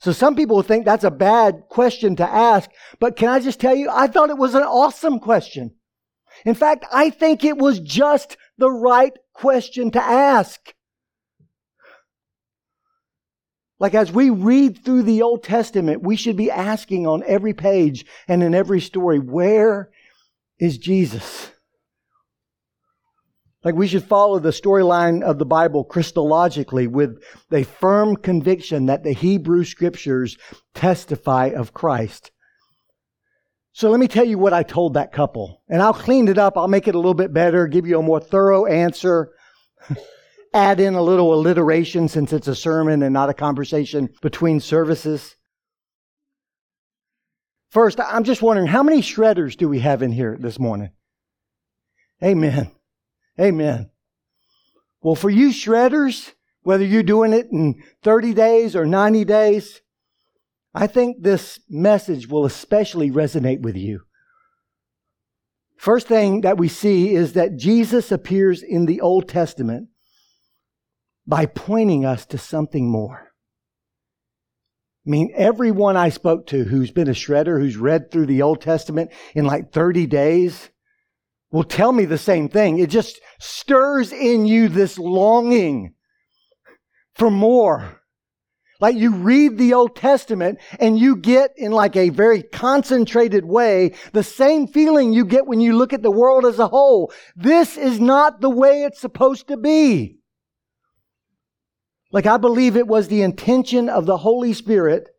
So 0.00 0.12
some 0.12 0.36
people 0.36 0.62
think 0.62 0.84
that's 0.84 1.04
a 1.04 1.10
bad 1.10 1.64
question 1.68 2.16
to 2.16 2.28
ask, 2.28 2.70
but 3.00 3.16
can 3.16 3.28
I 3.28 3.40
just 3.40 3.60
tell 3.60 3.74
you, 3.74 3.88
I 3.90 4.06
thought 4.06 4.30
it 4.30 4.38
was 4.38 4.54
an 4.54 4.62
awesome 4.62 5.18
question. 5.18 5.74
In 6.44 6.54
fact, 6.54 6.84
I 6.92 7.10
think 7.10 7.44
it 7.44 7.56
was 7.56 7.80
just 7.80 8.36
the 8.58 8.70
right 8.70 9.16
question 9.32 9.90
to 9.92 10.02
ask. 10.02 10.74
Like 13.78 13.94
as 13.94 14.10
we 14.10 14.30
read 14.30 14.84
through 14.84 15.02
the 15.02 15.22
Old 15.22 15.42
Testament, 15.42 16.02
we 16.02 16.16
should 16.16 16.36
be 16.36 16.50
asking 16.50 17.06
on 17.06 17.22
every 17.26 17.52
page 17.52 18.06
and 18.26 18.42
in 18.42 18.54
every 18.54 18.80
story, 18.80 19.18
where 19.18 19.90
is 20.58 20.78
Jesus? 20.78 21.50
Like 23.62 23.74
we 23.74 23.88
should 23.88 24.04
follow 24.04 24.38
the 24.38 24.50
storyline 24.50 25.22
of 25.22 25.38
the 25.38 25.44
Bible 25.44 25.84
Christologically 25.84 26.88
with 26.88 27.22
a 27.52 27.64
firm 27.64 28.16
conviction 28.16 28.86
that 28.86 29.02
the 29.02 29.12
Hebrew 29.12 29.64
scriptures 29.64 30.38
testify 30.72 31.46
of 31.46 31.74
Christ. 31.74 32.30
So 33.72 33.90
let 33.90 34.00
me 34.00 34.08
tell 34.08 34.24
you 34.24 34.38
what 34.38 34.54
I 34.54 34.62
told 34.62 34.94
that 34.94 35.12
couple. 35.12 35.62
And 35.68 35.82
I'll 35.82 35.92
clean 35.92 36.28
it 36.28 36.38
up. 36.38 36.56
I'll 36.56 36.68
make 36.68 36.88
it 36.88 36.94
a 36.94 36.98
little 36.98 37.12
bit 37.12 37.34
better, 37.34 37.66
give 37.66 37.86
you 37.86 37.98
a 37.98 38.02
more 38.02 38.20
thorough 38.20 38.64
answer. 38.64 39.32
add 40.56 40.80
in 40.80 40.94
a 40.94 41.02
little 41.02 41.34
alliteration 41.34 42.08
since 42.08 42.32
it's 42.32 42.48
a 42.48 42.54
sermon 42.54 43.02
and 43.02 43.12
not 43.12 43.28
a 43.28 43.34
conversation 43.34 44.08
between 44.22 44.58
services. 44.58 45.36
First, 47.70 48.00
I'm 48.00 48.24
just 48.24 48.40
wondering 48.40 48.66
how 48.66 48.82
many 48.82 49.02
shredders 49.02 49.54
do 49.56 49.68
we 49.68 49.80
have 49.80 50.02
in 50.02 50.12
here 50.12 50.38
this 50.40 50.58
morning? 50.58 50.90
Amen. 52.24 52.70
Amen. 53.38 53.90
Well, 55.02 55.14
for 55.14 55.28
you 55.28 55.50
shredders, 55.50 56.32
whether 56.62 56.84
you're 56.84 57.02
doing 57.02 57.34
it 57.34 57.48
in 57.52 57.82
30 58.02 58.32
days 58.32 58.74
or 58.74 58.86
90 58.86 59.24
days, 59.26 59.82
I 60.74 60.86
think 60.86 61.22
this 61.22 61.60
message 61.68 62.28
will 62.28 62.46
especially 62.46 63.10
resonate 63.10 63.60
with 63.60 63.76
you. 63.76 64.00
First 65.76 66.08
thing 66.08 66.40
that 66.40 66.56
we 66.56 66.68
see 66.68 67.14
is 67.14 67.34
that 67.34 67.56
Jesus 67.58 68.10
appears 68.10 68.62
in 68.62 68.86
the 68.86 69.02
Old 69.02 69.28
Testament 69.28 69.88
by 71.26 71.46
pointing 71.46 72.04
us 72.04 72.26
to 72.26 72.38
something 72.38 72.88
more. 72.88 73.32
I 75.06 75.10
mean, 75.10 75.32
everyone 75.34 75.96
I 75.96 76.08
spoke 76.08 76.46
to 76.48 76.64
who's 76.64 76.90
been 76.90 77.08
a 77.08 77.12
shredder, 77.12 77.60
who's 77.60 77.76
read 77.76 78.10
through 78.10 78.26
the 78.26 78.42
Old 78.42 78.60
Testament 78.60 79.12
in 79.34 79.44
like 79.44 79.72
30 79.72 80.06
days, 80.06 80.70
will 81.52 81.64
tell 81.64 81.92
me 81.92 82.04
the 82.04 82.18
same 82.18 82.48
thing. 82.48 82.78
It 82.78 82.90
just 82.90 83.20
stirs 83.38 84.12
in 84.12 84.46
you 84.46 84.68
this 84.68 84.98
longing 84.98 85.94
for 87.14 87.30
more. 87.30 88.00
Like 88.80 88.96
you 88.96 89.14
read 89.14 89.56
the 89.56 89.74
Old 89.74 89.96
Testament 89.96 90.58
and 90.78 90.98
you 90.98 91.16
get 91.16 91.52
in 91.56 91.72
like 91.72 91.96
a 91.96 92.10
very 92.10 92.42
concentrated 92.42 93.44
way 93.44 93.94
the 94.12 94.22
same 94.22 94.66
feeling 94.66 95.12
you 95.12 95.24
get 95.24 95.46
when 95.46 95.60
you 95.60 95.76
look 95.76 95.92
at 95.92 96.02
the 96.02 96.10
world 96.10 96.44
as 96.44 96.58
a 96.58 96.68
whole. 96.68 97.12
This 97.34 97.76
is 97.76 98.00
not 98.00 98.40
the 98.40 98.50
way 98.50 98.82
it's 98.82 99.00
supposed 99.00 99.48
to 99.48 99.56
be. 99.56 100.18
Like 102.16 102.24
I 102.24 102.38
believe 102.38 102.78
it 102.78 102.86
was 102.86 103.08
the 103.08 103.20
intention 103.20 103.90
of 103.90 104.06
the 104.06 104.16
Holy 104.16 104.54
Spirit 104.54 105.10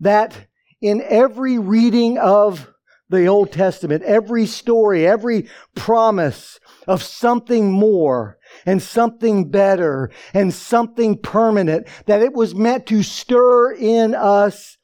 that 0.00 0.46
in 0.80 1.02
every 1.06 1.58
reading 1.58 2.16
of 2.16 2.70
the 3.10 3.26
Old 3.26 3.52
Testament, 3.52 4.02
every 4.02 4.46
story, 4.46 5.06
every 5.06 5.50
promise 5.76 6.58
of 6.88 7.02
something 7.02 7.70
more, 7.70 8.38
and 8.64 8.80
something 8.82 9.50
better 9.50 10.10
and 10.32 10.54
something 10.54 11.18
permanent, 11.18 11.86
that 12.06 12.22
it 12.22 12.32
was 12.32 12.54
meant 12.54 12.86
to 12.86 13.02
stir 13.02 13.74
in 13.74 14.14
us 14.14 14.78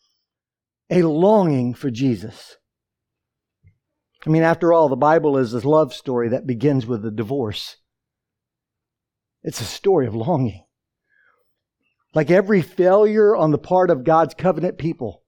a 0.90 1.00
longing 1.00 1.72
for 1.72 1.90
Jesus. 1.90 2.58
I 4.26 4.28
mean, 4.28 4.42
after 4.42 4.70
all, 4.70 4.90
the 4.90 4.96
Bible 4.96 5.38
is 5.38 5.54
a 5.54 5.66
love 5.66 5.94
story 5.94 6.28
that 6.28 6.46
begins 6.46 6.84
with 6.84 7.06
a 7.06 7.10
divorce. 7.10 7.78
It's 9.42 9.62
a 9.62 9.64
story 9.64 10.06
of 10.06 10.14
longing. 10.14 10.66
Like 12.14 12.30
every 12.30 12.62
failure 12.62 13.36
on 13.36 13.50
the 13.50 13.58
part 13.58 13.90
of 13.90 14.04
God's 14.04 14.34
covenant 14.34 14.78
people, 14.78 15.22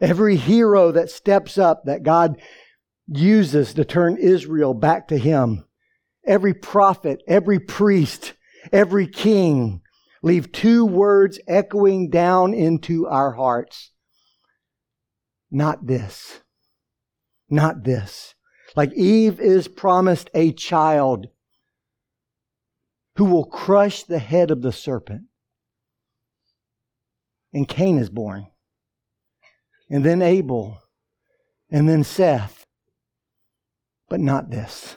every 0.00 0.36
hero 0.36 0.92
that 0.92 1.10
steps 1.10 1.58
up 1.58 1.84
that 1.84 2.02
God 2.02 2.40
uses 3.08 3.74
to 3.74 3.84
turn 3.84 4.16
Israel 4.16 4.74
back 4.74 5.08
to 5.08 5.18
Him, 5.18 5.64
every 6.26 6.54
prophet, 6.54 7.22
every 7.26 7.58
priest, 7.58 8.34
every 8.72 9.06
king 9.06 9.80
leave 10.22 10.52
two 10.52 10.84
words 10.84 11.38
echoing 11.46 12.10
down 12.10 12.54
into 12.54 13.06
our 13.06 13.32
hearts. 13.32 13.92
Not 15.50 15.86
this. 15.86 16.40
Not 17.48 17.84
this. 17.84 18.34
Like 18.76 18.92
Eve 18.92 19.40
is 19.40 19.68
promised 19.68 20.30
a 20.34 20.52
child 20.52 21.26
who 23.16 23.24
will 23.24 23.46
crush 23.46 24.04
the 24.04 24.18
head 24.18 24.50
of 24.50 24.62
the 24.62 24.72
serpent. 24.72 25.22
And 27.52 27.68
Cain 27.68 27.98
is 27.98 28.10
born. 28.10 28.48
And 29.90 30.04
then 30.04 30.22
Abel. 30.22 30.78
And 31.70 31.88
then 31.88 32.04
Seth. 32.04 32.66
But 34.08 34.20
not 34.20 34.50
this. 34.50 34.96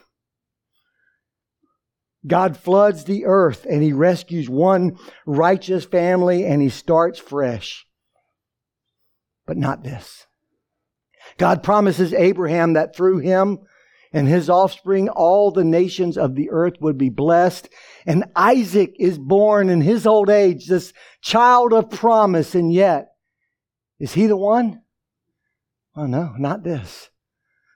God 2.26 2.56
floods 2.56 3.06
the 3.06 3.26
earth 3.26 3.66
and 3.70 3.82
he 3.82 3.94
rescues 3.94 4.48
one 4.48 4.98
righteous 5.26 5.86
family 5.86 6.46
and 6.46 6.62
he 6.62 6.70
starts 6.70 7.20
fresh. 7.20 7.86
But 9.48 9.58
not 9.58 9.84
this. 9.84 10.28
God 11.38 11.64
promises 11.64 12.14
Abraham 12.14 12.74
that 12.74 12.96
through 12.96 13.20
him 13.20 13.60
and 14.14 14.28
his 14.28 14.50
offspring, 14.50 15.10
all 15.10 15.52
the 15.52 15.64
nations 15.64 16.18
of 16.18 16.36
the 16.36 16.50
earth 16.52 16.76
would 16.82 16.98
be 16.98 17.10
blessed. 17.10 17.70
And 18.06 18.26
Isaac 18.36 18.96
is 19.00 19.18
born 19.18 19.70
in 19.70 19.82
his 19.82 20.06
old 20.06 20.30
age, 20.30 20.68
this 20.68 20.94
child 21.22 21.74
of 21.74 21.90
promise. 21.90 22.54
And 22.54 22.74
yet, 22.74 23.14
is 24.00 24.14
he 24.14 24.28
the 24.28 24.38
one? 24.38 24.82
Oh, 25.96 26.08
no, 26.08 26.34
not 26.38 26.64
this. 26.64 27.10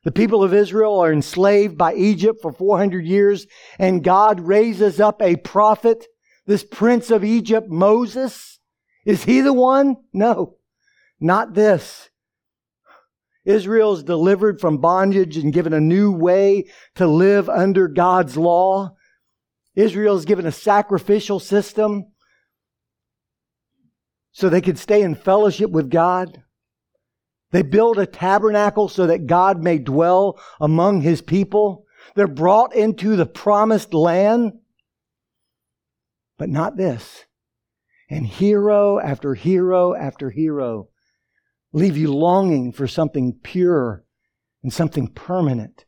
The 0.04 0.12
people 0.12 0.44
of 0.44 0.54
Israel 0.54 1.00
are 1.00 1.12
enslaved 1.12 1.78
by 1.78 1.96
Egypt 1.96 2.40
for 2.42 2.52
400 2.52 3.06
years, 3.06 3.48
and 3.80 4.04
God 4.04 4.40
raises 4.40 5.00
up 5.00 5.22
a 5.22 5.36
prophet, 5.36 6.06
this 6.46 6.64
prince 6.64 7.10
of 7.10 7.24
Egypt, 7.24 7.70
Moses. 7.70 8.60
Is 9.06 9.24
he 9.24 9.42
the 9.42 9.54
one? 9.54 9.98
No, 10.14 10.58
not 11.20 11.56
this. 11.56 12.10
Israel 13.46 13.94
is 13.94 14.04
delivered 14.04 14.60
from 14.60 14.80
bondage 14.80 15.38
and 15.38 15.54
given 15.54 15.72
a 15.72 15.80
new 15.80 16.12
way 16.12 16.66
to 16.96 17.08
live 17.08 17.48
under 17.48 17.88
God's 17.88 18.36
law. 18.36 18.96
Israel 19.76 20.16
is 20.16 20.26
given 20.26 20.48
a 20.48 20.52
sacrificial 20.52 21.40
system 21.40 22.06
so 24.32 24.50
they 24.50 24.62
could 24.62 24.80
stay 24.80 25.02
in 25.02 25.16
fellowship 25.16 25.70
with 25.70 25.92
God. 25.92 26.42
They 27.52 27.62
build 27.62 28.00
a 28.00 28.08
tabernacle 28.08 28.90
so 28.90 29.08
that 29.08 29.28
God 29.28 29.64
may 29.64 29.78
dwell 29.78 30.40
among 30.60 31.02
his 31.02 31.22
people. 31.22 31.86
They're 32.16 32.28
brought 32.28 32.76
into 32.76 33.16
the 33.16 33.28
promised 33.28 33.94
land. 33.94 34.54
But 36.38 36.50
not 36.50 36.78
this. 36.78 37.26
And 38.10 38.26
hero 38.26 39.00
after 39.00 39.36
hero 39.36 39.94
after 39.94 40.32
hero 40.32 40.90
leave 41.76 41.98
you 41.98 42.12
longing 42.12 42.72
for 42.72 42.88
something 42.88 43.38
pure 43.44 44.06
and 44.64 44.72
something 44.72 45.08
permanent. 45.10 45.86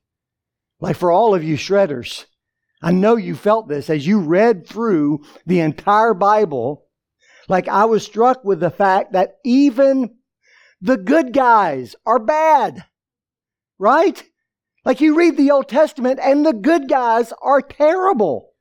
Like 0.82 0.98
for 0.98 1.12
all 1.12 1.34
of 1.34 1.46
you 1.46 1.56
shredders, 1.56 2.26
I 2.82 2.92
know 2.92 3.16
you 3.16 3.36
felt 3.36 3.70
this 3.70 3.90
as 3.90 4.06
you 4.06 4.20
read 4.20 4.68
through 4.68 5.24
the 5.46 5.62
entire 5.62 6.14
Bible. 6.14 6.86
Like 7.48 7.70
I 7.70 7.86
was 7.86 8.06
struck 8.06 8.44
with 8.44 8.60
the 8.60 8.70
fact 8.70 9.14
that 9.14 9.38
even 9.46 10.16
the 10.82 10.98
good 10.98 11.32
guys 11.32 11.96
are 12.06 12.20
bad. 12.20 12.84
Right? 13.80 14.22
Like 14.84 15.00
you 15.00 15.16
read 15.16 15.38
the 15.38 15.52
Old 15.52 15.70
Testament 15.70 16.20
and 16.22 16.46
the 16.46 16.54
good 16.54 16.90
guys 16.90 17.32
are 17.42 17.62
terrible. 17.62 18.52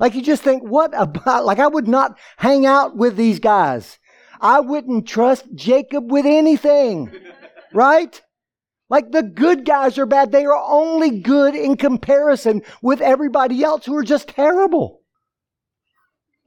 Like 0.00 0.16
you 0.16 0.22
just 0.22 0.42
think, 0.42 0.64
what 0.64 0.90
about, 0.96 1.44
like 1.44 1.60
I 1.60 1.68
would 1.68 1.86
not 1.86 2.18
hang 2.38 2.66
out 2.66 2.96
with 2.96 3.16
these 3.16 3.38
guys. 3.38 3.98
I 4.42 4.60
wouldn't 4.60 5.06
trust 5.06 5.46
Jacob 5.54 6.10
with 6.10 6.26
anything. 6.26 7.10
Right? 7.72 8.20
Like 8.90 9.12
the 9.12 9.22
good 9.22 9.64
guys 9.64 9.96
are 9.96 10.04
bad. 10.04 10.32
They 10.32 10.44
are 10.44 10.54
only 10.54 11.20
good 11.20 11.54
in 11.54 11.76
comparison 11.76 12.60
with 12.82 13.00
everybody 13.00 13.62
else 13.64 13.86
who 13.86 13.96
are 13.96 14.02
just 14.02 14.28
terrible. 14.28 15.00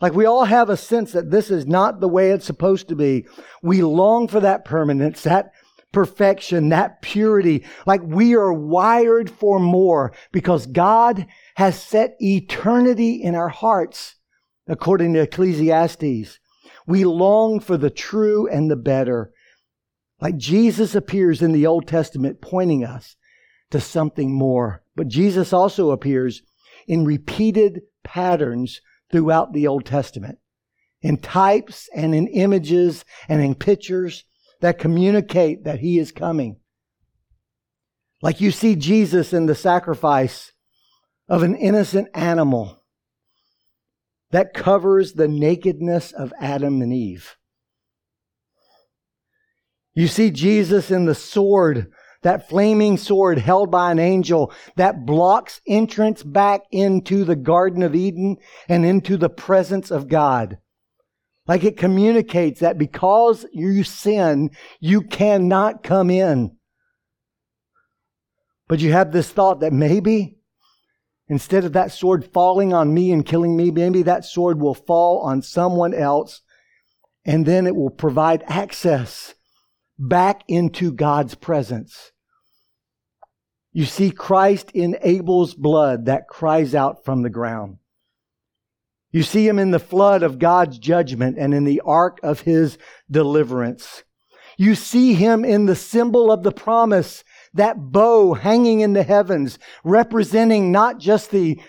Like 0.02 0.14
we 0.14 0.26
all 0.26 0.46
have 0.46 0.70
a 0.70 0.78
sense 0.78 1.14
that 1.14 1.32
this 1.32 1.50
is 1.50 1.66
not 1.66 2.02
the 2.02 2.08
way 2.08 2.32
it's 2.32 2.46
supposed 2.46 2.90
to 2.90 2.96
be. 2.96 3.26
We 3.64 3.82
long 3.82 4.28
for 4.28 4.42
that 4.42 4.66
permanence, 4.66 5.24
that 5.24 5.54
perfection, 5.92 6.70
that 6.70 7.02
purity. 7.02 7.66
Like 7.88 8.02
we 8.04 8.36
are 8.36 8.54
wired 8.54 9.30
for 9.30 9.60
more 9.60 10.14
because 10.34 10.68
God 10.68 11.26
has 11.56 11.82
set 11.82 12.18
eternity 12.20 13.24
in 13.24 13.34
our 13.34 13.50
hearts, 13.50 14.16
according 14.68 15.14
to 15.14 15.22
Ecclesiastes. 15.22 16.40
We 16.86 17.04
long 17.04 17.60
for 17.60 17.78
the 17.78 17.90
true 17.90 18.48
and 18.48 18.70
the 18.70 18.76
better. 18.76 19.32
Like 20.22 20.38
Jesus 20.38 20.96
appears 20.96 21.42
in 21.42 21.52
the 21.52 21.66
Old 21.66 21.88
Testament 21.88 22.42
pointing 22.42 22.84
us 22.84 23.16
to 23.72 23.80
something 23.80 24.34
more. 24.34 24.84
But 24.96 25.08
Jesus 25.08 25.52
also 25.52 25.92
appears 25.92 26.42
in 26.88 27.06
repeated 27.06 27.82
patterns 28.04 28.82
throughout 29.12 29.54
the 29.54 29.68
Old 29.68 29.86
Testament 29.86 30.40
in 31.02 31.18
types 31.18 31.90
and 31.96 32.16
in 32.16 32.28
images 32.28 33.06
and 33.28 33.42
in 33.42 33.56
pictures 33.56 34.24
that 34.62 34.80
communicate 34.80 35.64
that 35.64 35.80
he 35.80 36.00
is 36.00 36.12
coming. 36.12 36.58
Like 38.22 38.42
you 38.42 38.52
see 38.52 38.76
Jesus 38.76 39.34
in 39.34 39.46
the 39.46 39.56
sacrifice 39.56 40.52
of 41.28 41.44
an 41.44 41.56
innocent 41.56 42.08
animal 42.14 42.84
that 44.36 44.54
covers 44.54 45.14
the 45.14 45.30
nakedness 45.30 46.12
of 46.12 46.34
Adam 46.42 46.82
and 46.82 46.92
Eve. 46.92 47.38
You 49.94 50.10
see 50.10 50.30
Jesus 50.30 50.92
in 50.92 51.06
the 51.06 51.16
sword 51.16 51.90
that 52.22 52.50
flaming 52.50 52.98
sword 52.98 53.38
held 53.38 53.72
by 53.72 53.94
an 53.94 54.00
angel 54.00 54.52
that 54.76 55.06
blocks 55.06 55.62
entrance 55.66 56.22
back 56.22 56.64
into 56.70 57.24
the 57.24 57.38
Garden 57.38 57.82
of 57.82 57.96
Eden 57.96 58.36
and 58.68 58.86
into 58.86 59.16
the 59.16 59.30
presence 59.30 59.90
of 59.90 60.10
God. 60.10 60.58
Like 61.48 61.64
it 61.64 61.78
communicates 61.78 62.60
that 62.60 62.78
because 62.78 63.46
you 63.54 63.86
sin, 63.86 64.50
you 64.82 65.00
cannot 65.00 65.82
come 65.82 66.10
in. 66.10 66.58
But 68.68 68.82
you 68.82 68.92
have 68.92 69.14
this 69.14 69.30
thought 69.30 69.62
that 69.62 69.72
maybe 69.72 70.35
instead 71.28 71.66
of 71.66 71.74
that 71.74 71.92
sword 71.92 72.26
falling 72.26 72.74
on 72.74 72.94
me 72.94 73.12
and 73.12 73.26
killing 73.26 73.56
me, 73.56 73.72
maybe 73.72 74.04
that 74.04 74.26
sword 74.26 74.60
will 74.60 74.76
fall 74.76 75.20
on 75.22 75.42
someone 75.42 75.94
else 75.94 76.42
and 77.26 77.46
then 77.46 77.66
it 77.66 77.76
will 77.76 77.90
provide 77.90 78.44
access 78.48 79.34
back 79.98 80.44
into 80.48 80.92
God's 80.92 81.36
presence. 81.36 82.12
You 83.74 83.86
see 83.86 84.12
Christ 84.12 84.72
in 84.74 84.98
Abel's 85.02 85.54
blood 85.54 86.06
that 86.06 86.28
cries 86.28 86.76
out 86.76 87.04
from 87.04 87.24
the 87.24 87.30
ground. 87.30 87.78
You 89.12 89.24
see 89.24 89.48
him 89.48 89.60
in 89.60 89.72
the 89.72 89.80
flood 89.80 90.24
of 90.24 90.40
God's 90.40 90.78
judgment 90.78 91.38
and 91.38 91.54
in 91.54 91.64
the 91.64 91.82
ark 91.86 92.20
of 92.22 92.42
his 92.42 92.78
deliverance. 93.10 94.04
You 94.58 94.76
see 94.76 95.14
him 95.14 95.44
in 95.44 95.66
the 95.66 95.76
symbol 95.76 96.32
of 96.32 96.44
the 96.44 96.52
promise, 96.52 97.24
that 97.56 97.92
bow 97.92 98.34
hanging 98.34 98.82
in 98.82 98.94
the 98.94 99.04
heavens, 99.04 99.60
representing 99.84 100.72
not 100.72 101.00
just 101.00 101.32
the, 101.32 101.60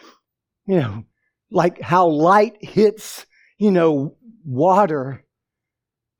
you 0.66 0.76
know, 0.76 1.04
like 1.50 1.80
how 1.80 2.08
light 2.08 2.56
hits, 2.60 3.24
you 3.58 3.70
know, 3.70 4.16
water, 4.44 5.24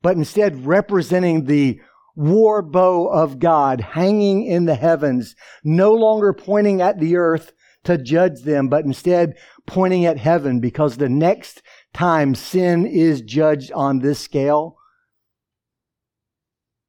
but 0.01 0.15
instead 0.15 0.65
representing 0.65 1.45
the 1.45 1.79
war 2.15 2.61
bow 2.61 3.07
of 3.07 3.39
God 3.39 3.81
hanging 3.81 4.45
in 4.45 4.65
the 4.65 4.75
heavens, 4.75 5.35
no 5.63 5.93
longer 5.93 6.33
pointing 6.33 6.81
at 6.81 6.99
the 6.99 7.17
earth 7.17 7.51
to 7.83 7.97
judge 7.97 8.41
them, 8.41 8.69
but 8.69 8.85
instead 8.85 9.33
pointing 9.65 10.05
at 10.05 10.17
heaven 10.17 10.59
because 10.59 10.97
the 10.97 11.09
next 11.09 11.61
time 11.93 12.35
sin 12.35 12.85
is 12.85 13.21
judged 13.21 13.71
on 13.73 13.99
this 13.99 14.19
scale, 14.19 14.76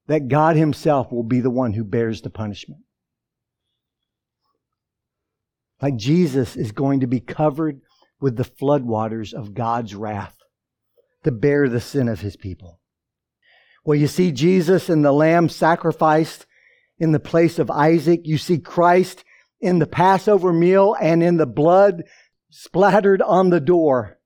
that 0.08 0.28
God 0.28 0.56
Himself 0.56 1.12
will 1.12 1.22
be 1.22 1.40
the 1.40 1.50
one 1.50 1.72
who 1.72 1.84
bears 1.84 2.22
the 2.22 2.30
punishment. 2.30 2.82
Like 5.80 5.96
Jesus 5.96 6.56
is 6.56 6.72
going 6.72 7.00
to 7.00 7.06
be 7.06 7.20
covered 7.20 7.80
with 8.20 8.36
the 8.36 8.44
floodwaters 8.44 9.32
of 9.32 9.54
God's 9.54 9.94
wrath 9.94 10.36
to 11.24 11.30
bear 11.30 11.68
the 11.68 11.80
sin 11.80 12.08
of 12.08 12.20
his 12.20 12.36
people. 12.36 12.80
Well, 13.84 13.98
you 13.98 14.08
see 14.08 14.32
Jesus 14.32 14.88
and 14.88 15.04
the 15.04 15.12
lamb 15.12 15.48
sacrificed 15.48 16.46
in 16.98 17.12
the 17.12 17.20
place 17.20 17.58
of 17.58 17.70
Isaac. 17.70 18.22
You 18.24 18.38
see 18.38 18.58
Christ 18.58 19.24
in 19.60 19.78
the 19.78 19.86
Passover 19.86 20.52
meal 20.52 20.96
and 21.00 21.22
in 21.22 21.36
the 21.36 21.46
blood 21.46 22.04
splattered 22.50 23.22
on 23.22 23.50
the 23.50 23.60
door 23.60 24.18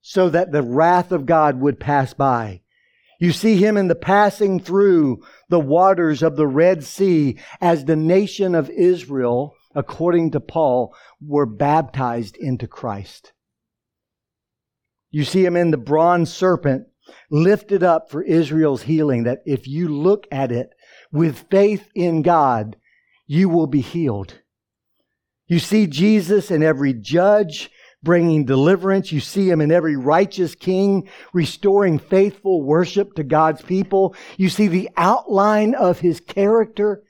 so 0.00 0.28
that 0.28 0.52
the 0.52 0.62
wrath 0.62 1.12
of 1.12 1.26
God 1.26 1.60
would 1.60 1.80
pass 1.80 2.12
by. 2.12 2.61
You 3.22 3.30
see 3.30 3.54
him 3.54 3.76
in 3.76 3.86
the 3.86 3.94
passing 3.94 4.58
through 4.58 5.22
the 5.48 5.60
waters 5.60 6.24
of 6.24 6.34
the 6.34 6.48
Red 6.48 6.82
Sea 6.82 7.38
as 7.60 7.84
the 7.84 7.94
nation 7.94 8.56
of 8.56 8.68
Israel, 8.68 9.54
according 9.76 10.32
to 10.32 10.40
Paul, 10.40 10.92
were 11.24 11.46
baptized 11.46 12.36
into 12.36 12.66
Christ. 12.66 13.32
You 15.12 15.22
see 15.22 15.44
him 15.44 15.54
in 15.54 15.70
the 15.70 15.76
bronze 15.76 16.32
serpent 16.32 16.88
lifted 17.30 17.84
up 17.84 18.10
for 18.10 18.24
Israel's 18.24 18.82
healing, 18.82 19.22
that 19.22 19.42
if 19.46 19.68
you 19.68 19.86
look 19.86 20.26
at 20.32 20.50
it 20.50 20.70
with 21.12 21.48
faith 21.48 21.88
in 21.94 22.22
God, 22.22 22.74
you 23.28 23.48
will 23.48 23.68
be 23.68 23.82
healed. 23.82 24.40
You 25.46 25.60
see 25.60 25.86
Jesus 25.86 26.50
in 26.50 26.64
every 26.64 26.92
judge 26.92 27.70
bringing 28.02 28.44
deliverance. 28.44 29.12
You 29.12 29.20
see 29.20 29.48
him 29.48 29.60
in 29.60 29.70
every 29.70 29.96
righteous 29.96 30.54
king 30.54 31.08
restoring 31.32 31.98
faithful 31.98 32.62
worship 32.62 33.14
to 33.14 33.22
God's 33.22 33.62
people. 33.62 34.14
You 34.36 34.48
see 34.48 34.68
the 34.68 34.90
outline 34.96 35.74
of 35.74 36.00
his 36.00 36.20
character 36.20 37.02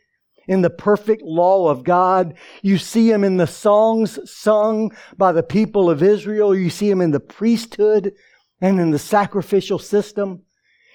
in 0.49 0.63
the 0.63 0.71
perfect 0.71 1.23
law 1.23 1.69
of 1.69 1.85
God. 1.85 2.35
You 2.63 2.79
see 2.79 3.11
him 3.11 3.25
in 3.25 3.37
the 3.37 3.47
songs 3.47 4.19
sung 4.31 4.95
by 5.17 5.33
the 5.33 5.43
people 5.43 5.89
of 5.89 6.03
Israel. 6.03 6.55
You 6.55 6.71
see 6.71 6.91
him 6.91 7.01
in 7.01 7.11
the 7.11 7.21
priesthood 7.21 8.13
and 8.61 8.81
in 8.81 8.91
the 8.91 8.99
sacrificial 8.99 9.79
system. 9.79 10.43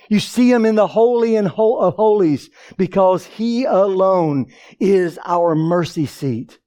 You 0.09 0.19
see 0.19 0.51
him 0.51 0.65
in 0.65 0.75
the 0.75 0.87
holy 0.87 1.35
and 1.35 1.47
of 1.47 1.95
holies 1.95 2.49
because 2.77 3.25
he 3.25 3.65
alone 3.65 4.45
is 4.79 5.19
our 5.25 5.53
mercy 5.53 6.05
seat. 6.05 6.59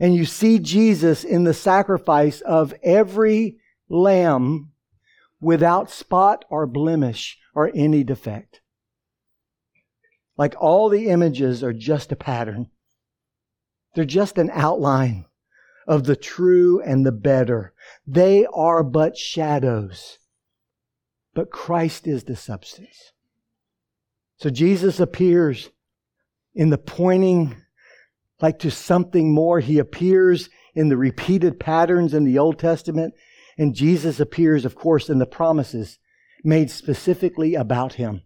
And 0.00 0.14
you 0.14 0.24
see 0.24 0.58
Jesus 0.58 1.22
in 1.22 1.44
the 1.44 1.52
sacrifice 1.52 2.40
of 2.40 2.72
every 2.82 3.58
lamb 3.90 4.72
without 5.40 5.90
spot 5.90 6.46
or 6.48 6.66
blemish 6.66 7.38
or 7.54 7.70
any 7.74 8.02
defect. 8.02 8.62
Like 10.38 10.54
all 10.58 10.88
the 10.88 11.08
images 11.08 11.62
are 11.62 11.74
just 11.74 12.12
a 12.12 12.16
pattern. 12.16 12.70
They're 13.94 14.06
just 14.06 14.38
an 14.38 14.50
outline 14.52 15.26
of 15.86 16.04
the 16.04 16.16
true 16.16 16.80
and 16.80 17.04
the 17.04 17.12
better. 17.12 17.74
They 18.06 18.46
are 18.46 18.82
but 18.82 19.18
shadows. 19.18 20.18
But 21.34 21.50
Christ 21.50 22.06
is 22.06 22.24
the 22.24 22.36
substance. 22.36 23.12
So 24.38 24.48
Jesus 24.48 24.98
appears 24.98 25.68
in 26.54 26.70
the 26.70 26.78
pointing 26.78 27.56
like 28.42 28.58
to 28.60 28.70
something 28.70 29.32
more. 29.32 29.60
He 29.60 29.78
appears 29.78 30.48
in 30.74 30.88
the 30.88 30.96
repeated 30.96 31.60
patterns 31.60 32.14
in 32.14 32.24
the 32.24 32.38
Old 32.38 32.58
Testament, 32.58 33.14
and 33.58 33.74
Jesus 33.74 34.20
appears, 34.20 34.64
of 34.64 34.74
course, 34.74 35.08
in 35.08 35.18
the 35.18 35.26
promises 35.26 35.98
made 36.42 36.70
specifically 36.70 37.54
about 37.54 37.94
him. 37.94 38.22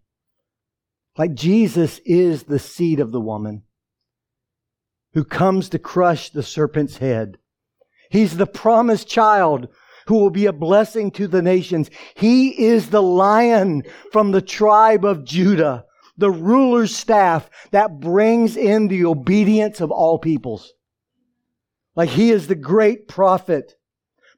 Like 1.16 1.34
Jesus 1.34 2.00
is 2.04 2.44
the 2.44 2.58
seed 2.58 3.00
of 3.00 3.12
the 3.12 3.20
woman 3.20 3.62
who 5.14 5.24
comes 5.24 5.68
to 5.68 5.78
crush 5.78 6.30
the 6.30 6.42
serpent's 6.42 6.98
head. 6.98 7.38
He's 8.10 8.36
the 8.36 8.46
promised 8.46 9.08
child 9.08 9.68
who 10.06 10.18
will 10.18 10.30
be 10.30 10.46
a 10.46 10.52
blessing 10.52 11.10
to 11.12 11.26
the 11.26 11.42
nations. 11.42 11.88
He 12.14 12.66
is 12.66 12.90
the 12.90 13.02
lion 13.02 13.84
from 14.12 14.32
the 14.32 14.42
tribe 14.42 15.04
of 15.04 15.24
Judah 15.24 15.86
the 16.16 16.30
ruler's 16.30 16.94
staff 16.94 17.50
that 17.70 18.00
brings 18.00 18.56
in 18.56 18.88
the 18.88 19.04
obedience 19.04 19.80
of 19.80 19.90
all 19.90 20.18
peoples. 20.18 20.72
Like 21.96 22.10
he 22.10 22.30
is 22.30 22.46
the 22.46 22.54
great 22.54 23.08
prophet 23.08 23.74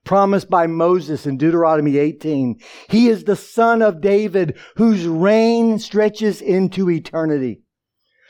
promised 0.04 0.48
by 0.48 0.66
Moses 0.66 1.26
in 1.26 1.36
Deuteronomy 1.36 1.98
18. 1.98 2.60
He 2.88 3.08
is 3.08 3.24
the 3.24 3.36
son 3.36 3.82
of 3.82 4.00
David 4.00 4.58
whose 4.76 5.06
reign 5.06 5.78
stretches 5.78 6.40
into 6.40 6.88
eternity. 6.88 7.62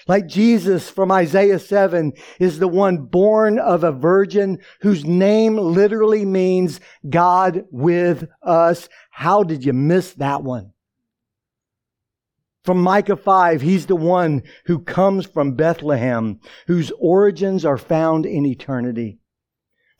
Like 0.08 0.28
Jesus 0.28 0.88
from 0.88 1.10
Isaiah 1.10 1.58
7 1.58 2.12
is 2.38 2.58
the 2.58 2.68
one 2.68 3.06
born 3.06 3.58
of 3.58 3.82
a 3.82 3.90
virgin 3.90 4.58
whose 4.80 5.04
name 5.04 5.56
literally 5.56 6.24
means 6.24 6.80
God 7.08 7.64
with 7.70 8.28
us. 8.42 8.88
How 9.10 9.42
did 9.42 9.64
you 9.64 9.72
miss 9.72 10.14
that 10.14 10.44
one? 10.44 10.72
From 12.66 12.82
Micah 12.82 13.14
5, 13.14 13.60
he's 13.62 13.86
the 13.86 13.94
one 13.94 14.42
who 14.64 14.80
comes 14.80 15.24
from 15.24 15.54
Bethlehem, 15.54 16.40
whose 16.66 16.90
origins 16.98 17.64
are 17.64 17.78
found 17.78 18.26
in 18.26 18.44
eternity. 18.44 19.20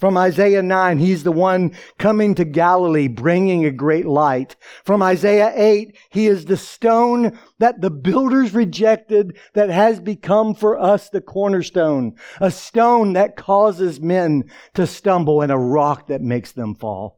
From 0.00 0.16
Isaiah 0.16 0.64
9, 0.64 0.98
he's 0.98 1.22
the 1.22 1.31
one 1.31 1.76
coming 1.96 2.35
to 2.35 2.44
Galilee, 2.44 3.07
bringing 3.07 3.64
a 3.64 3.70
great 3.70 4.05
light. 4.05 4.57
From 4.85 5.00
Isaiah 5.00 5.52
8, 5.55 5.96
he 6.11 6.26
is 6.26 6.46
the 6.46 6.57
stone 6.57 7.38
that 7.61 7.81
the 7.81 7.90
builders 7.90 8.52
rejected 8.52 9.38
that 9.55 9.70
has 9.70 10.00
become 10.00 10.52
for 10.52 10.76
us 10.76 11.09
the 11.09 11.20
cornerstone. 11.20 12.16
A 12.40 12.50
stone 12.50 13.12
that 13.12 13.37
causes 13.37 14.00
men 14.00 14.50
to 14.74 14.88
stumble 14.88 15.40
and 15.40 15.52
a 15.52 15.57
rock 15.57 16.09
that 16.09 16.20
makes 16.20 16.50
them 16.50 16.74
fall. 16.74 17.15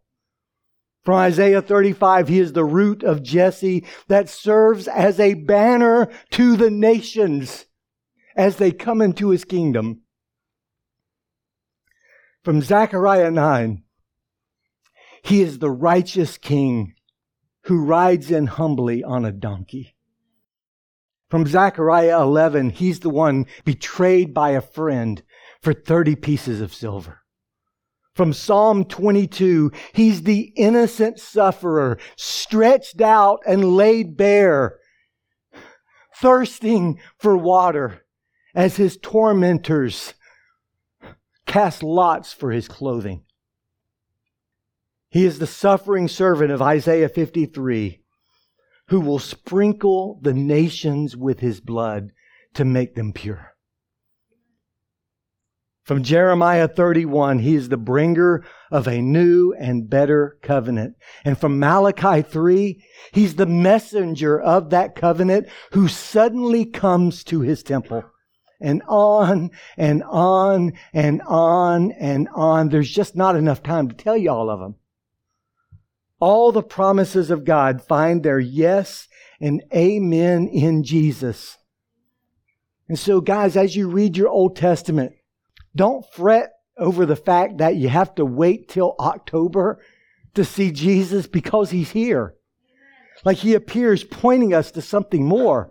From 1.04 1.14
Isaiah 1.14 1.62
35, 1.62 2.28
he 2.28 2.38
is 2.38 2.52
the 2.52 2.64
root 2.64 3.02
of 3.02 3.22
Jesse 3.22 3.86
that 4.08 4.28
serves 4.28 4.88
as 4.88 5.18
a 5.18 5.34
banner 5.34 6.10
to 6.32 6.56
the 6.56 6.70
nations 6.70 7.66
as 8.36 8.56
they 8.56 8.72
come 8.72 9.00
into 9.00 9.30
his 9.30 9.44
kingdom. 9.44 10.02
From 12.44 12.62
Zechariah 12.62 13.30
9, 13.30 13.82
he 15.22 15.42
is 15.42 15.58
the 15.58 15.70
righteous 15.70 16.38
king 16.38 16.94
who 17.62 17.84
rides 17.84 18.30
in 18.30 18.46
humbly 18.46 19.02
on 19.02 19.24
a 19.24 19.32
donkey. 19.32 19.96
From 21.28 21.46
Zechariah 21.46 22.22
11, 22.22 22.70
he's 22.70 23.00
the 23.00 23.10
one 23.10 23.46
betrayed 23.64 24.32
by 24.32 24.50
a 24.50 24.62
friend 24.62 25.22
for 25.60 25.74
30 25.74 26.16
pieces 26.16 26.60
of 26.60 26.72
silver. 26.72 27.20
From 28.18 28.32
Psalm 28.32 28.84
22, 28.84 29.70
he's 29.92 30.24
the 30.24 30.52
innocent 30.56 31.20
sufferer, 31.20 31.98
stretched 32.16 33.00
out 33.00 33.38
and 33.46 33.76
laid 33.76 34.16
bare, 34.16 34.80
thirsting 36.16 36.98
for 37.16 37.36
water 37.36 38.04
as 38.56 38.74
his 38.74 38.96
tormentors 38.96 40.14
cast 41.46 41.84
lots 41.84 42.32
for 42.32 42.50
his 42.50 42.66
clothing. 42.66 43.22
He 45.10 45.24
is 45.24 45.38
the 45.38 45.46
suffering 45.46 46.08
servant 46.08 46.50
of 46.50 46.60
Isaiah 46.60 47.08
53 47.08 48.02
who 48.88 48.98
will 48.98 49.20
sprinkle 49.20 50.18
the 50.22 50.34
nations 50.34 51.16
with 51.16 51.38
his 51.38 51.60
blood 51.60 52.10
to 52.54 52.64
make 52.64 52.96
them 52.96 53.12
pure. 53.12 53.54
From 55.88 56.02
Jeremiah 56.02 56.68
31, 56.68 57.38
he 57.38 57.54
is 57.54 57.70
the 57.70 57.78
bringer 57.78 58.44
of 58.70 58.86
a 58.86 59.00
new 59.00 59.54
and 59.54 59.88
better 59.88 60.36
covenant. 60.42 60.96
And 61.24 61.38
from 61.38 61.58
Malachi 61.58 62.20
3, 62.20 62.84
he's 63.12 63.36
the 63.36 63.46
messenger 63.46 64.38
of 64.38 64.68
that 64.68 64.94
covenant 64.94 65.48
who 65.72 65.88
suddenly 65.88 66.66
comes 66.66 67.24
to 67.24 67.40
his 67.40 67.62
temple. 67.62 68.04
And 68.60 68.82
on 68.86 69.50
and 69.78 70.02
on 70.02 70.74
and 70.92 71.22
on 71.22 71.92
and 71.92 72.28
on. 72.34 72.68
There's 72.68 72.90
just 72.90 73.16
not 73.16 73.34
enough 73.34 73.62
time 73.62 73.88
to 73.88 73.94
tell 73.94 74.18
you 74.18 74.30
all 74.30 74.50
of 74.50 74.60
them. 74.60 74.74
All 76.20 76.52
the 76.52 76.62
promises 76.62 77.30
of 77.30 77.46
God 77.46 77.80
find 77.80 78.22
their 78.22 78.40
yes 78.40 79.08
and 79.40 79.62
amen 79.74 80.48
in 80.48 80.82
Jesus. 80.84 81.56
And 82.90 82.98
so, 82.98 83.22
guys, 83.22 83.56
as 83.56 83.74
you 83.74 83.88
read 83.88 84.18
your 84.18 84.28
Old 84.28 84.54
Testament, 84.54 85.14
don't 85.74 86.04
fret 86.12 86.52
over 86.76 87.06
the 87.06 87.16
fact 87.16 87.58
that 87.58 87.76
you 87.76 87.88
have 87.88 88.14
to 88.16 88.24
wait 88.24 88.68
till 88.68 88.94
October 88.98 89.80
to 90.34 90.44
see 90.44 90.70
Jesus 90.70 91.26
because 91.26 91.70
he's 91.70 91.90
here. 91.90 92.34
Like 93.24 93.38
he 93.38 93.54
appears 93.54 94.04
pointing 94.04 94.54
us 94.54 94.70
to 94.72 94.82
something 94.82 95.24
more. 95.24 95.70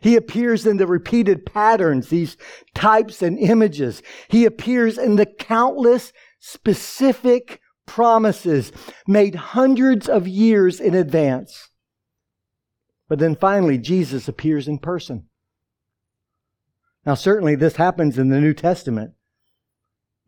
He 0.00 0.16
appears 0.16 0.66
in 0.66 0.78
the 0.78 0.86
repeated 0.86 1.46
patterns, 1.46 2.08
these 2.08 2.36
types 2.74 3.22
and 3.22 3.38
images. 3.38 4.02
He 4.28 4.44
appears 4.44 4.98
in 4.98 5.16
the 5.16 5.26
countless 5.26 6.12
specific 6.40 7.60
promises 7.86 8.72
made 9.06 9.34
hundreds 9.34 10.08
of 10.08 10.26
years 10.26 10.80
in 10.80 10.94
advance. 10.94 11.70
But 13.08 13.18
then 13.18 13.36
finally, 13.36 13.78
Jesus 13.78 14.26
appears 14.26 14.66
in 14.66 14.78
person. 14.78 15.28
Now, 17.04 17.14
certainly 17.14 17.56
this 17.56 17.76
happens 17.76 18.18
in 18.18 18.28
the 18.28 18.40
New 18.40 18.54
Testament. 18.54 19.12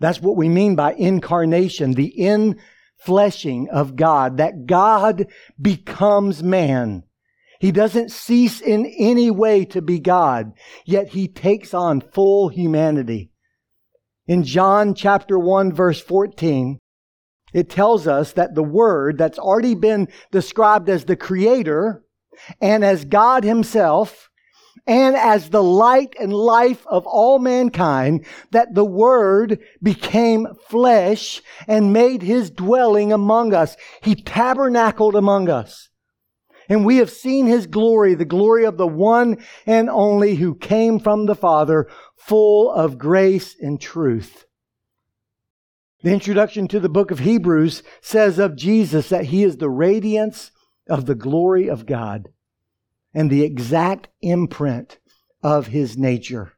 That's 0.01 0.21
what 0.21 0.37
we 0.37 0.49
mean 0.49 0.75
by 0.75 0.95
incarnation, 0.95 1.93
the 1.93 2.13
infleshing 2.19 3.69
of 3.69 3.97
God, 3.97 4.39
that 4.39 4.67
God 4.67 5.27
becomes 5.61 6.43
man. 6.43 7.05
He 7.61 7.71
doesn't 7.71 8.11
cease 8.11 8.61
in 8.61 8.87
any 8.99 9.31
way 9.31 9.65
to 9.67 9.81
be 9.81 10.01
God, 10.01 10.53
yet 10.85 11.11
he 11.11 11.29
takes 11.29 11.73
on 11.73 12.01
full 12.01 12.49
humanity. 12.49 13.31
In 14.27 14.43
John 14.43 14.95
chapter 14.95 15.39
1 15.39 15.73
verse 15.73 16.01
14, 16.01 16.79
it 17.53 17.71
tells 17.71 18.09
us 18.09 18.33
that 18.33 18.57
the 18.57 18.65
Word 18.65 19.17
that's 19.17 19.39
already 19.39 19.77
been 19.77 20.09
described 20.33 20.89
as 20.89 21.05
the 21.05 21.17
Creator 21.17 22.03
and 22.61 22.85
as 22.85 23.05
God 23.05 23.45
Himself 23.45 24.29
and 24.87 25.17
as 25.17 25.49
the 25.49 25.63
light 25.63 26.15
and 26.21 26.33
life 26.33 26.87
of 26.87 27.07
all 27.07 27.39
mankind, 27.39 28.27
that 28.51 28.75
the 28.75 28.85
Word 28.85 29.61
became 29.83 30.47
flesh 30.69 31.41
and 31.67 31.93
made 31.93 32.23
His 32.23 32.51
dwelling 32.51 33.13
among 33.13 33.55
us. 33.55 33.77
He 34.03 34.15
tabernacled 34.15 35.15
among 35.15 35.49
us. 35.49 35.89
And 36.69 36.85
we 36.85 36.99
have 36.99 37.11
seen 37.11 37.47
His 37.47 37.67
glory, 37.67 38.15
the 38.15 38.25
glory 38.27 38.65
of 38.65 38.77
the 38.77 38.87
one 38.87 39.39
and 39.67 39.89
only 39.89 40.35
who 40.35 40.55
came 40.55 40.99
from 40.99 41.27
the 41.27 41.35
Father, 41.35 41.89
full 42.17 42.71
of 42.71 42.99
grace 42.99 43.57
and 43.59 43.81
truth. 43.81 44.45
The 46.03 46.13
introduction 46.13 46.69
to 46.69 46.81
the 46.81 46.91
book 46.91 47.11
of 47.11 47.21
Hebrews 47.21 47.83
says 48.03 48.39
of 48.39 48.57
Jesus 48.57 49.09
that 49.09 49.25
he 49.27 49.43
is 49.43 49.57
the 49.57 49.71
radiance 49.71 50.51
of 50.87 51.07
the 51.07 51.15
glory 51.15 51.71
of 51.71 51.87
God 51.87 52.29
and 53.15 53.31
the 53.31 53.43
exact 53.43 54.09
imprint 54.21 54.99
of 55.43 55.69
his 55.69 55.97
nature. 55.97 56.53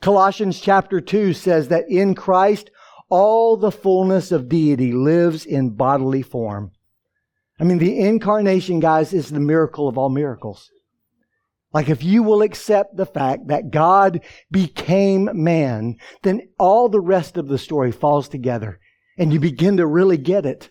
Colossians 0.00 0.60
chapter 0.60 1.00
2 1.00 1.32
says 1.32 1.68
that 1.68 1.88
in 1.88 2.14
Christ 2.14 2.70
all 3.08 3.56
the 3.56 3.72
fullness 3.72 4.32
of 4.32 4.48
deity 4.48 4.92
lives 4.92 5.44
in 5.46 5.70
bodily 5.70 6.22
form. 6.22 6.72
I 7.58 7.64
mean, 7.64 7.78
the 7.78 7.98
incarnation, 7.98 8.80
guys, 8.80 9.12
is 9.12 9.30
the 9.30 9.40
miracle 9.40 9.88
of 9.88 9.96
all 9.96 10.08
miracles. 10.08 10.70
Like 11.72 11.88
if 11.88 12.04
you 12.04 12.22
will 12.22 12.42
accept 12.42 12.96
the 12.96 13.06
fact 13.06 13.48
that 13.48 13.70
God 13.70 14.20
became 14.50 15.28
man, 15.32 15.96
then 16.22 16.42
all 16.58 16.88
the 16.88 17.00
rest 17.00 17.36
of 17.36 17.48
the 17.48 17.58
story 17.58 17.90
falls 17.90 18.28
together 18.28 18.78
and 19.18 19.32
you 19.32 19.40
begin 19.40 19.76
to 19.78 19.86
really 19.86 20.16
get 20.16 20.46
it. 20.46 20.70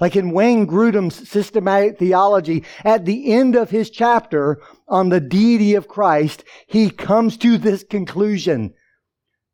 Like 0.00 0.14
in 0.14 0.30
Wayne 0.30 0.66
Grudem's 0.66 1.28
systematic 1.28 1.98
theology, 1.98 2.64
at 2.84 3.04
the 3.04 3.32
end 3.32 3.56
of 3.56 3.70
his 3.70 3.90
chapter 3.90 4.60
on 4.86 5.08
the 5.08 5.20
deity 5.20 5.74
of 5.74 5.88
Christ, 5.88 6.44
he 6.66 6.90
comes 6.90 7.36
to 7.38 7.58
this 7.58 7.82
conclusion 7.82 8.74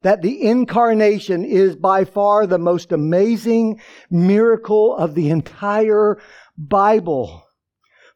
that 0.02 0.20
the 0.20 0.42
incarnation 0.42 1.44
is 1.44 1.76
by 1.76 2.04
far 2.04 2.46
the 2.46 2.58
most 2.58 2.92
amazing 2.92 3.80
miracle 4.10 4.94
of 4.94 5.14
the 5.14 5.30
entire 5.30 6.18
Bible 6.58 7.44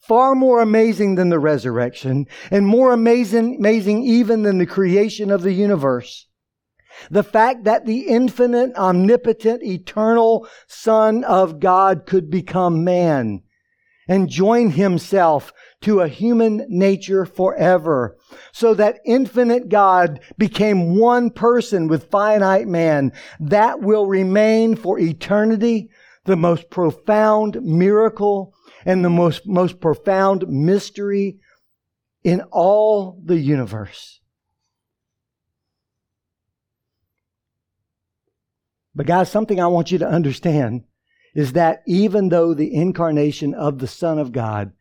far 0.08 0.34
more 0.34 0.62
amazing 0.62 1.16
than 1.16 1.28
the 1.28 1.38
resurrection 1.38 2.26
and 2.50 2.66
more 2.66 2.92
amazing, 2.92 3.56
amazing 3.58 4.02
even 4.04 4.42
than 4.42 4.56
the 4.56 4.66
creation 4.66 5.30
of 5.30 5.42
the 5.42 5.52
universe. 5.52 6.27
The 7.10 7.22
fact 7.22 7.64
that 7.64 7.86
the 7.86 8.00
infinite, 8.00 8.74
omnipotent, 8.76 9.62
eternal 9.62 10.48
Son 10.66 11.24
of 11.24 11.60
God 11.60 12.06
could 12.06 12.30
become 12.30 12.84
man 12.84 13.42
and 14.08 14.28
join 14.28 14.70
himself 14.70 15.52
to 15.82 16.00
a 16.00 16.08
human 16.08 16.64
nature 16.68 17.24
forever. 17.26 18.16
So 18.52 18.74
that 18.74 19.00
infinite 19.04 19.68
God 19.68 20.20
became 20.38 20.98
one 20.98 21.30
person 21.30 21.88
with 21.88 22.10
finite 22.10 22.66
man. 22.66 23.12
That 23.38 23.80
will 23.80 24.06
remain 24.06 24.76
for 24.76 24.98
eternity 24.98 25.90
the 26.24 26.36
most 26.36 26.70
profound 26.70 27.62
miracle 27.62 28.54
and 28.84 29.04
the 29.04 29.10
most, 29.10 29.46
most 29.46 29.80
profound 29.80 30.48
mystery 30.48 31.38
in 32.24 32.40
all 32.50 33.20
the 33.24 33.38
universe. 33.38 34.17
But, 38.98 39.06
guys, 39.06 39.30
something 39.30 39.60
I 39.60 39.68
want 39.68 39.92
you 39.92 39.98
to 39.98 40.08
understand 40.08 40.82
is 41.32 41.52
that 41.52 41.84
even 41.86 42.30
though 42.30 42.52
the 42.52 42.74
incarnation 42.74 43.54
of 43.54 43.78
the 43.78 43.86
Son 43.86 44.18
of 44.18 44.32
God 44.32 44.72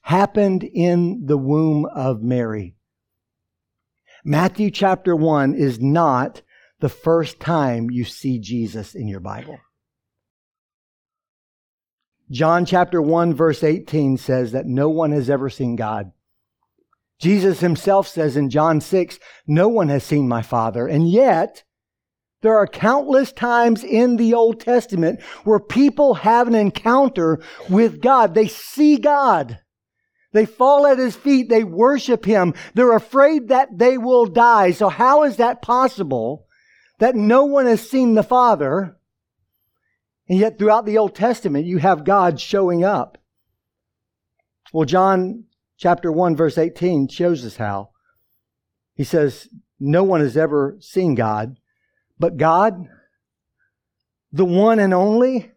happened 0.00 0.64
in 0.64 1.26
the 1.26 1.36
womb 1.36 1.84
of 1.84 2.22
Mary, 2.22 2.76
Matthew 4.24 4.70
chapter 4.70 5.14
1 5.14 5.54
is 5.54 5.78
not 5.78 6.40
the 6.80 6.88
first 6.88 7.40
time 7.40 7.90
you 7.90 8.04
see 8.04 8.38
Jesus 8.38 8.94
in 8.94 9.06
your 9.06 9.20
Bible. 9.20 9.58
John 12.30 12.64
chapter 12.64 13.02
1 13.02 13.34
verse 13.34 13.62
18 13.62 14.16
says 14.16 14.52
that 14.52 14.64
no 14.64 14.88
one 14.88 15.12
has 15.12 15.28
ever 15.28 15.50
seen 15.50 15.76
God. 15.76 16.12
Jesus 17.20 17.60
himself 17.60 18.08
says 18.08 18.34
in 18.34 18.48
John 18.48 18.80
6, 18.80 19.18
no 19.46 19.68
one 19.68 19.90
has 19.90 20.04
seen 20.04 20.26
my 20.26 20.40
Father. 20.40 20.86
And 20.86 21.06
yet, 21.06 21.64
there 22.42 22.56
are 22.56 22.66
countless 22.66 23.32
times 23.32 23.82
in 23.82 24.16
the 24.16 24.34
Old 24.34 24.60
Testament 24.60 25.22
where 25.44 25.60
people 25.60 26.14
have 26.14 26.48
an 26.48 26.54
encounter 26.54 27.40
with 27.70 28.02
God. 28.02 28.34
They 28.34 28.48
see 28.48 28.98
God. 28.98 29.60
They 30.32 30.46
fall 30.46 30.86
at 30.86 30.98
his 30.98 31.14
feet. 31.14 31.48
They 31.48 31.62
worship 31.62 32.24
him. 32.24 32.54
They're 32.74 32.96
afraid 32.96 33.48
that 33.48 33.78
they 33.78 33.96
will 33.96 34.26
die. 34.26 34.72
So 34.72 34.88
how 34.88 35.24
is 35.24 35.36
that 35.36 35.62
possible 35.62 36.46
that 36.98 37.14
no 37.14 37.44
one 37.44 37.66
has 37.66 37.88
seen 37.88 38.14
the 38.14 38.22
Father? 38.22 38.96
And 40.28 40.38
yet, 40.38 40.58
throughout 40.58 40.86
the 40.86 40.98
Old 40.98 41.14
Testament, 41.14 41.66
you 41.66 41.78
have 41.78 42.04
God 42.04 42.40
showing 42.40 42.84
up. 42.84 43.18
Well, 44.72 44.86
John 44.86 45.44
chapter 45.76 46.10
1, 46.10 46.34
verse 46.36 46.56
18 46.56 47.08
shows 47.08 47.44
us 47.44 47.56
how. 47.56 47.90
He 48.94 49.04
says, 49.04 49.48
No 49.78 50.02
one 50.02 50.20
has 50.20 50.36
ever 50.36 50.76
seen 50.80 51.14
God, 51.14 51.58
but 52.22 52.36
God, 52.36 52.88
the 54.30 54.44
one 54.44 54.78
and 54.78 54.94
only, 54.94 55.50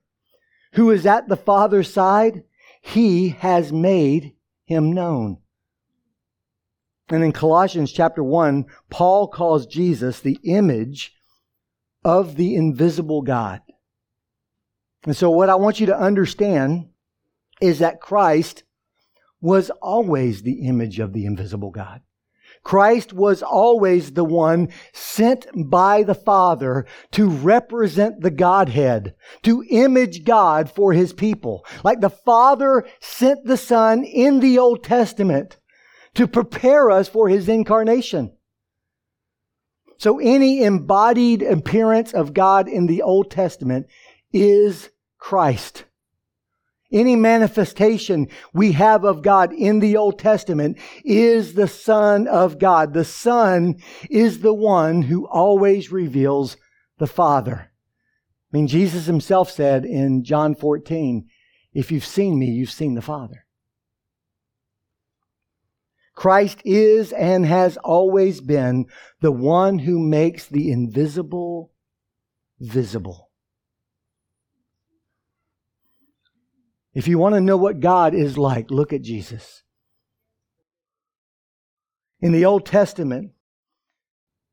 who 0.73 0.89
is 0.89 1.05
at 1.05 1.27
the 1.27 1.37
Father's 1.37 1.93
side, 1.93 2.41
he 2.81 3.29
has 3.29 3.71
made 3.71 4.33
him 4.65 4.91
known. 4.91 5.37
And 7.09 7.23
in 7.23 7.33
Colossians 7.33 7.91
chapter 7.91 8.23
1, 8.23 8.65
Paul 8.89 9.27
calls 9.27 9.67
Jesus 9.67 10.19
the 10.19 10.39
image 10.43 11.13
of 12.03 12.35
the 12.35 12.55
invisible 12.55 13.21
God. 13.21 13.61
And 15.03 15.15
so, 15.15 15.29
what 15.29 15.51
I 15.51 15.55
want 15.55 15.79
you 15.79 15.85
to 15.85 15.99
understand 15.99 16.89
is 17.61 17.77
that 17.77 18.01
Christ 18.01 18.63
was 19.39 19.69
always 19.83 20.41
the 20.41 20.65
image 20.67 20.97
of 20.97 21.13
the 21.13 21.27
invisible 21.27 21.69
God. 21.69 22.01
Christ 22.65 23.13
was 23.13 23.43
always 23.43 24.11
the 24.11 24.25
one 24.25 24.69
sent 24.91 25.45
by 25.69 26.01
the 26.01 26.15
Father 26.15 26.87
to 27.11 27.29
represent 27.29 28.21
the 28.21 28.31
Godhead, 28.31 29.13
to 29.43 29.63
image 29.69 30.25
God 30.25 30.69
for 30.71 30.91
his 30.91 31.13
people. 31.13 31.63
Like 31.83 32.01
the 32.01 32.09
Father 32.09 32.85
sent 32.99 33.45
the 33.45 33.55
Son 33.55 34.03
in 34.03 34.39
the 34.39 34.57
Old 34.57 34.83
Testament 34.83 35.57
to 36.15 36.27
prepare 36.27 36.89
us 36.89 37.07
for 37.07 37.29
his 37.29 37.47
incarnation. 37.47 38.35
So 39.99 40.17
any 40.19 40.63
embodied 40.63 41.43
appearance 41.43 42.13
of 42.13 42.33
God 42.33 42.67
in 42.67 42.87
the 42.87 43.03
Old 43.03 43.29
Testament 43.29 43.85
is 44.33 44.89
Christ. 45.19 45.84
Any 46.91 47.15
manifestation 47.15 48.27
we 48.53 48.73
have 48.73 49.03
of 49.03 49.21
God 49.21 49.51
in 49.51 49.79
the 49.79 49.97
Old 49.97 50.19
Testament 50.19 50.77
is 51.03 51.53
the 51.53 51.67
Son 51.67 52.27
of 52.27 52.59
God. 52.59 52.93
The 52.93 53.05
Son 53.05 53.75
is 54.09 54.39
the 54.39 54.53
one 54.53 55.01
who 55.03 55.27
always 55.27 55.91
reveals 55.91 56.57
the 56.97 57.07
Father. 57.07 57.71
I 58.53 58.57
mean, 58.57 58.67
Jesus 58.67 59.07
himself 59.07 59.49
said 59.49 59.83
in 59.83 60.23
John 60.23 60.55
14, 60.55 61.27
if 61.73 61.91
you've 61.91 62.05
seen 62.05 62.39
me, 62.39 62.47
you've 62.47 62.71
seen 62.71 62.93
the 62.93 63.01
Father. 63.01 63.45
Christ 66.13 66.61
is 66.63 67.11
and 67.11 67.45
has 67.45 67.77
always 67.77 68.39
been 68.39 68.85
the 69.19 69.31
one 69.31 69.79
who 69.79 69.99
makes 69.99 70.45
the 70.45 70.71
invisible 70.71 71.73
visible. 72.59 73.24
If 76.95 77.09
you 77.09 77.19
want 77.19 77.35
to 77.35 77.41
know 77.41 77.57
what 77.57 77.81
God 77.81 78.15
is 78.15 78.37
like, 78.37 78.71
look 78.71 78.93
at 78.93 79.01
Jesus. 79.01 79.63
In 82.21 82.31
the 82.31 82.45
Old 82.45 82.65
Testament, 82.65 83.33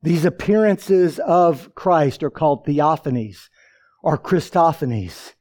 these 0.03 0.25
appearances 0.25 1.21
of 1.21 1.73
Christ 1.77 2.25
are 2.25 2.31
called 2.31 2.67
theophanies 2.67 3.49
or 4.03 4.19
Christophanies. 4.19 5.35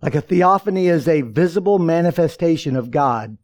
Like 0.00 0.14
a 0.14 0.20
theophany 0.20 0.86
is 0.86 1.08
a 1.08 1.22
visible 1.22 1.80
manifestation 1.80 2.76
of 2.76 2.92
God 2.92 3.36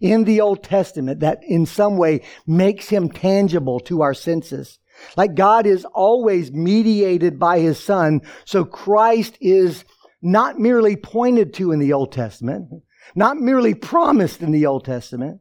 in 0.00 0.24
the 0.24 0.40
Old 0.40 0.62
Testament 0.62 1.20
that 1.20 1.40
in 1.42 1.66
some 1.66 1.98
way 1.98 2.22
makes 2.46 2.88
him 2.88 3.10
tangible 3.10 3.80
to 3.80 4.00
our 4.00 4.14
senses. 4.14 4.78
Like 5.16 5.34
God 5.34 5.66
is 5.66 5.84
always 5.84 6.52
mediated 6.52 7.38
by 7.38 7.58
his 7.58 7.78
son. 7.78 8.22
So 8.46 8.64
Christ 8.64 9.36
is 9.40 9.84
not 10.22 10.58
merely 10.58 10.96
pointed 10.96 11.54
to 11.54 11.72
in 11.72 11.78
the 11.78 11.92
Old 11.92 12.12
Testament, 12.12 12.68
not 13.14 13.36
merely 13.36 13.74
promised 13.74 14.42
in 14.42 14.50
the 14.50 14.66
Old 14.66 14.84
Testament, 14.84 15.40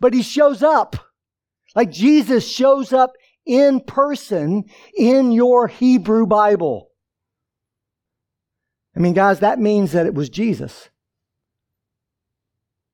but 0.00 0.14
he 0.14 0.22
shows 0.22 0.62
up. 0.62 0.96
Like 1.74 1.90
Jesus 1.90 2.48
shows 2.48 2.92
up 2.92 3.12
in 3.44 3.80
person 3.80 4.64
in 4.96 5.32
your 5.32 5.68
Hebrew 5.68 6.26
Bible. 6.26 6.90
I 8.96 9.00
mean, 9.00 9.12
guys, 9.12 9.40
that 9.40 9.58
means 9.58 9.92
that 9.92 10.06
it 10.06 10.14
was 10.14 10.30
Jesus. 10.30 10.88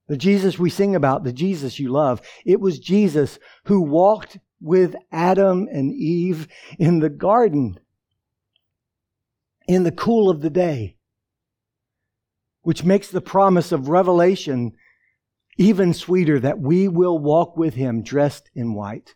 The 0.08 0.16
Jesus 0.16 0.58
we 0.58 0.68
sing 0.68 0.96
about, 0.96 1.22
the 1.22 1.32
Jesus 1.32 1.78
you 1.78 1.90
love. 1.90 2.20
It 2.44 2.60
was 2.60 2.78
Jesus 2.80 3.38
who 3.64 3.80
walked 3.80 4.38
with 4.60 4.96
Adam 5.10 5.68
and 5.72 5.92
Eve 5.92 6.48
in 6.78 6.98
the 6.98 7.08
garden 7.08 7.78
in 9.66 9.82
the 9.84 9.92
cool 9.92 10.28
of 10.30 10.40
the 10.40 10.50
day, 10.50 10.96
which 12.62 12.84
makes 12.84 13.08
the 13.08 13.20
promise 13.20 13.72
of 13.72 13.88
Revelation 13.88 14.72
even 15.58 15.92
sweeter 15.92 16.40
that 16.40 16.58
we 16.58 16.88
will 16.88 17.18
walk 17.18 17.56
with 17.56 17.74
him 17.74 18.02
dressed 18.02 18.50
in 18.54 18.74
white. 18.74 19.14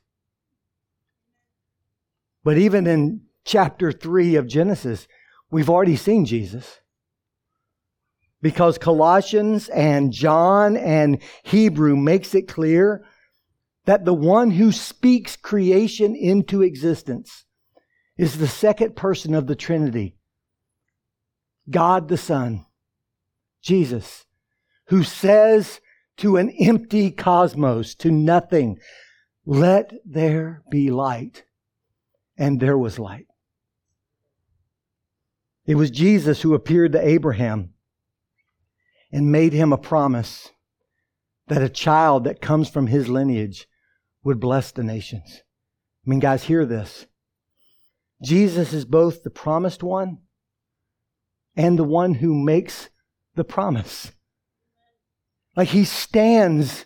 But 2.45 2.59
even 2.59 2.87
in 2.87 3.23
chapter 3.45 3.91
3 3.91 4.37
of 4.37 4.47
Genesis, 4.47 5.09
we've 5.51 5.71
already 5.71 5.97
seen 5.97 6.25
Jesus. 6.25 6.81
Because 8.43 8.79
Colossians 8.79 9.69
and 9.71 10.13
John 10.13 10.77
and 10.77 11.21
Hebrew 11.43 11.97
makes 11.97 12.35
it 12.35 12.47
clear 12.47 13.05
that 13.87 14.05
the 14.05 14.15
one 14.15 14.51
who 14.51 14.71
speaks 14.73 15.37
creation 15.37 16.15
into 16.15 16.63
existence 16.63 17.45
is 18.19 18.39
the 18.39 18.49
second 18.49 18.95
person 18.95 19.35
of 19.35 19.47
the 19.47 19.57
Trinity. 19.57 20.17
God 21.69 22.09
the 22.09 22.17
Son, 22.17 22.65
Jesus, 23.63 24.25
who 24.89 25.03
says 25.03 25.81
to 26.19 26.37
an 26.37 26.51
empty 26.51 27.11
cosmos, 27.11 27.95
to 27.97 28.11
nothing, 28.11 28.79
let 29.45 29.93
there 30.05 30.63
be 30.71 30.91
light. 30.91 31.45
And 32.39 32.61
there 32.61 32.77
was 32.77 32.99
light. 32.99 33.27
It 35.65 35.77
was 35.77 35.91
Jesus 35.91 36.43
who 36.43 36.55
appeared 36.55 36.93
to 36.93 37.07
Abraham 37.07 37.73
and 39.11 39.33
made 39.33 39.53
him 39.53 39.73
a 39.73 39.79
promise 39.79 40.51
that 41.49 41.63
a 41.63 41.69
child 41.69 42.25
that 42.25 42.41
comes 42.41 42.69
from 42.69 42.89
his 42.89 43.09
lineage 43.09 43.67
would 44.23 44.39
bless 44.39 44.71
the 44.71 44.83
nations. 44.83 45.43
I 46.07 46.11
mean, 46.11 46.21
guys, 46.21 46.45
hear 46.45 46.67
this. 46.67 47.07
Jesus 48.23 48.73
is 48.73 48.85
both 48.85 49.23
the 49.23 49.31
promised 49.31 49.83
one 49.83 50.19
and 51.57 51.79
the 51.79 51.85
one 51.85 52.15
who 52.15 52.35
makes 52.35 52.91
the 53.35 53.45
promise. 53.45 54.13
Like 55.57 55.69
he 55.69 55.85
stands 55.85 56.85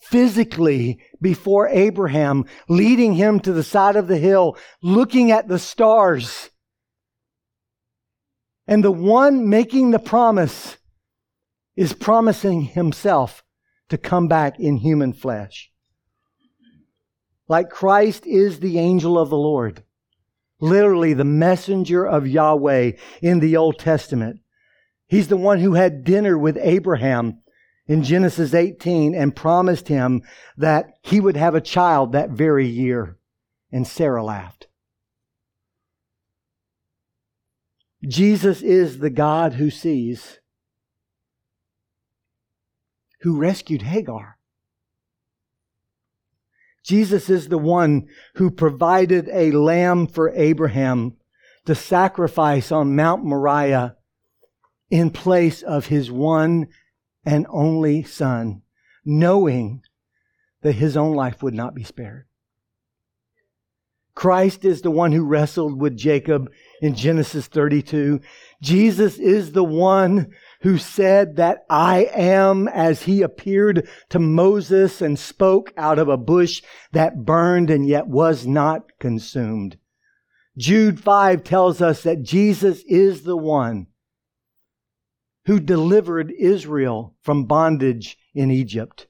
physically 0.00 1.00
before 1.20 1.68
Abraham, 1.68 2.44
leading 2.68 3.14
him 3.14 3.40
to 3.40 3.52
the 3.52 3.62
side 3.62 3.96
of 3.96 4.08
the 4.08 4.18
hill, 4.18 4.56
looking 4.82 5.30
at 5.30 5.48
the 5.48 5.58
stars. 5.58 6.50
And 8.66 8.84
the 8.84 8.92
one 8.92 9.48
making 9.48 9.90
the 9.90 9.98
promise 9.98 10.76
is 11.76 11.92
promising 11.92 12.62
himself 12.62 13.42
to 13.88 13.98
come 13.98 14.28
back 14.28 14.60
in 14.60 14.76
human 14.76 15.12
flesh. 15.12 15.70
Like 17.48 17.70
Christ 17.70 18.26
is 18.26 18.60
the 18.60 18.78
angel 18.78 19.18
of 19.18 19.30
the 19.30 19.36
Lord, 19.36 19.82
literally 20.62 21.12
the 21.12 21.24
messenger 21.24 22.06
of 22.06 22.26
Yahweh 22.26 22.92
in 23.20 23.40
the 23.40 23.56
Old 23.56 23.78
Testament. 23.78 24.40
He's 25.08 25.28
the 25.28 25.36
one 25.36 25.58
who 25.58 25.74
had 25.74 26.04
dinner 26.04 26.38
with 26.38 26.56
Abraham 26.62 27.42
in 27.86 28.04
Genesis 28.04 28.54
18 28.54 29.14
and 29.14 29.36
promised 29.36 29.88
him 29.88 30.22
that 30.56 30.94
he 31.02 31.20
would 31.20 31.36
have 31.36 31.54
a 31.54 31.60
child 31.60 32.12
that 32.12 32.30
very 32.30 32.66
year. 32.66 33.18
And 33.72 33.86
Sarah 33.86 34.24
laughed. 34.24 34.68
Jesus 38.06 38.62
is 38.62 38.98
the 38.98 39.10
God 39.10 39.54
who 39.54 39.70
sees, 39.70 40.38
who 43.20 43.36
rescued 43.36 43.82
Hagar. 43.82 44.38
Jesus 46.84 47.30
is 47.30 47.48
the 47.48 47.58
one 47.58 48.08
who 48.34 48.50
provided 48.50 49.28
a 49.32 49.52
lamb 49.52 50.06
for 50.06 50.30
Abraham 50.30 51.16
to 51.66 51.74
sacrifice 51.74 52.72
on 52.72 52.96
Mount 52.96 53.24
Moriah 53.24 53.96
in 54.90 55.10
place 55.10 55.62
of 55.62 55.86
his 55.86 56.10
one 56.10 56.66
and 57.24 57.46
only 57.48 58.02
son, 58.02 58.62
knowing 59.04 59.82
that 60.62 60.74
his 60.74 60.96
own 60.96 61.14
life 61.14 61.42
would 61.42 61.54
not 61.54 61.74
be 61.74 61.84
spared. 61.84 62.26
Christ 64.14 64.64
is 64.64 64.82
the 64.82 64.90
one 64.90 65.12
who 65.12 65.24
wrestled 65.24 65.80
with 65.80 65.96
Jacob 65.96 66.50
in 66.82 66.94
Genesis 66.94 67.46
32. 67.46 68.20
Jesus 68.60 69.18
is 69.18 69.52
the 69.52 69.64
one 69.64 70.32
who 70.62 70.78
said 70.78 71.36
that 71.36 71.64
I 71.68 72.08
am 72.14 72.68
as 72.68 73.02
he 73.02 73.22
appeared 73.22 73.88
to 74.10 74.18
Moses 74.18 75.02
and 75.02 75.18
spoke 75.18 75.72
out 75.76 75.98
of 75.98 76.08
a 76.08 76.16
bush 76.16 76.62
that 76.92 77.24
burned 77.24 77.68
and 77.68 77.86
yet 77.86 78.06
was 78.06 78.46
not 78.46 78.84
consumed. 79.00 79.76
Jude 80.56 81.00
5 81.00 81.42
tells 81.42 81.80
us 81.80 82.02
that 82.04 82.22
Jesus 82.22 82.82
is 82.86 83.22
the 83.22 83.36
one 83.36 83.88
who 85.46 85.58
delivered 85.58 86.32
Israel 86.38 87.16
from 87.22 87.46
bondage 87.46 88.16
in 88.32 88.50
Egypt. 88.50 89.08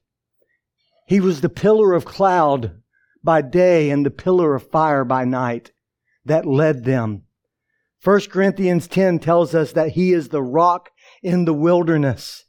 He 1.07 1.21
was 1.21 1.43
the 1.43 1.51
pillar 1.51 1.93
of 1.93 2.07
cloud 2.07 2.81
by 3.23 3.43
day 3.43 3.91
and 3.91 4.07
the 4.07 4.11
pillar 4.11 4.55
of 4.55 4.71
fire 4.71 5.05
by 5.05 5.27
night 5.27 5.73
that 6.25 6.47
led 6.47 6.85
them. 6.85 7.25
1 8.03 8.21
Corinthians 8.31 8.89
10 8.89 9.19
tells 9.19 9.55
us 9.55 9.73
that 9.73 9.91
he 9.91 10.13
is 10.13 10.29
the 10.29 10.43
rock 10.43 10.89
in 11.23 11.45
the 11.45 11.55
wilderness. 11.55 12.45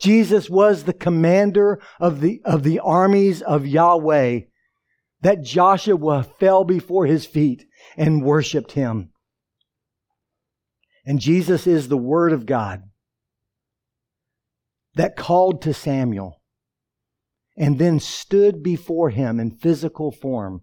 Jesus 0.00 0.50
was 0.50 0.84
the 0.84 0.92
commander 0.92 1.80
of 1.98 2.20
the, 2.20 2.40
of 2.44 2.62
the 2.62 2.80
armies 2.80 3.40
of 3.42 3.66
Yahweh 3.66 4.40
that 5.22 5.42
Joshua 5.42 6.22
fell 6.22 6.64
before 6.64 7.06
his 7.06 7.24
feet 7.24 7.64
and 7.96 8.22
worshiped 8.22 8.72
him. 8.72 9.10
And 11.06 11.20
Jesus 11.20 11.66
is 11.66 11.88
the 11.88 11.96
Word 11.96 12.32
of 12.32 12.46
God 12.46 12.82
that 14.96 15.16
called 15.16 15.62
to 15.62 15.72
Samuel 15.72 16.42
and 17.56 17.78
then 17.78 18.00
stood 18.00 18.62
before 18.62 19.10
him 19.10 19.40
in 19.40 19.50
physical 19.50 20.10
form 20.10 20.62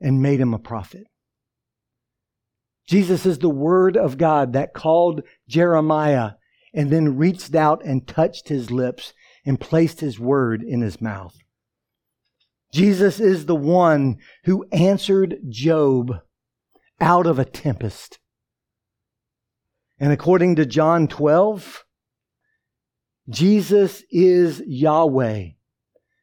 and 0.00 0.20
made 0.20 0.40
him 0.40 0.52
a 0.52 0.58
prophet. 0.58 1.06
Jesus 2.86 3.26
is 3.26 3.38
the 3.38 3.50
Word 3.50 3.96
of 3.96 4.18
God 4.18 4.52
that 4.52 4.74
called 4.74 5.22
Jeremiah 5.48 6.32
and 6.76 6.90
then 6.90 7.16
reached 7.16 7.54
out 7.54 7.84
and 7.84 8.06
touched 8.06 8.48
his 8.48 8.70
lips 8.70 9.14
and 9.46 9.58
placed 9.58 10.00
his 10.00 10.20
word 10.20 10.62
in 10.62 10.82
his 10.82 11.00
mouth. 11.00 11.34
Jesus 12.72 13.18
is 13.18 13.46
the 13.46 13.56
one 13.56 14.18
who 14.44 14.66
answered 14.70 15.38
Job 15.48 16.12
out 17.00 17.26
of 17.26 17.38
a 17.38 17.44
tempest. 17.44 18.18
And 19.98 20.12
according 20.12 20.56
to 20.56 20.66
John 20.66 21.08
12, 21.08 21.84
Jesus 23.30 24.02
is 24.10 24.62
Yahweh 24.66 25.50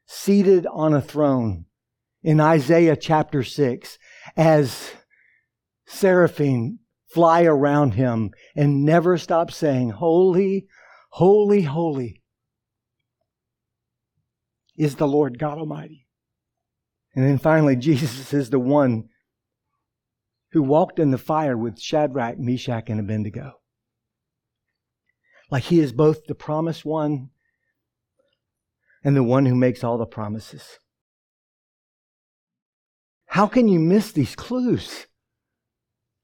seated 0.06 0.68
on 0.68 0.94
a 0.94 1.02
throne 1.02 1.66
in 2.22 2.40
Isaiah 2.40 2.96
chapter 2.96 3.42
6 3.42 3.98
as 4.38 4.92
seraphim 5.86 6.80
fly 7.08 7.44
around 7.44 7.94
him 7.94 8.32
and 8.56 8.84
never 8.84 9.18
stop 9.18 9.52
saying, 9.52 9.92
Holy, 9.92 10.68
holy, 11.12 11.62
holy 11.62 12.22
is 14.76 14.96
the 14.96 15.08
Lord 15.08 15.38
God 15.38 15.58
Almighty. 15.60 16.08
And 17.16 17.24
then 17.24 17.38
finally, 17.38 17.76
Jesus 17.76 18.34
is 18.34 18.50
the 18.50 18.60
one 18.60 19.10
who 20.52 20.64
walked 20.64 21.00
in 21.00 21.12
the 21.12 21.18
fire 21.18 21.58
with 21.58 21.80
Shadrach, 21.80 22.40
Meshach, 22.40 22.90
and 22.90 23.00
Abednego. 23.00 23.54
Like 25.52 25.64
he 25.64 25.80
is 25.80 25.92
both 25.92 26.26
the 26.26 26.36
promised 26.36 26.84
one 26.84 27.30
and 29.04 29.16
the 29.16 29.24
one 29.24 29.46
who 29.46 29.56
makes 29.56 29.84
all 29.84 29.98
the 29.98 30.06
promises. 30.06 30.80
How 33.28 33.48
can 33.48 33.68
you 33.68 33.80
miss 33.80 34.12
these 34.12 34.36
clues? 34.36 35.08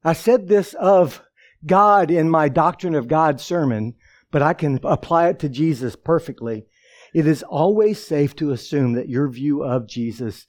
I 0.04 0.14
said 0.14 0.48
this 0.48 0.74
of 0.76 1.22
God 1.66 2.10
in 2.10 2.30
my 2.30 2.50
Doctrine 2.50 2.96
of 2.96 3.08
God 3.08 3.42
sermon, 3.42 3.96
but 4.32 4.42
I 4.42 4.54
can 4.54 4.80
apply 4.84 5.30
it 5.30 5.40
to 5.40 5.50
Jesus 5.50 5.96
perfectly. 5.96 6.66
It 7.14 7.28
is 7.28 7.44
always 7.44 8.06
safe 8.06 8.36
to 8.38 8.52
assume 8.52 8.94
that 8.94 9.10
your 9.10 9.28
view 9.30 9.64
of 9.64 9.88
Jesus 9.88 10.48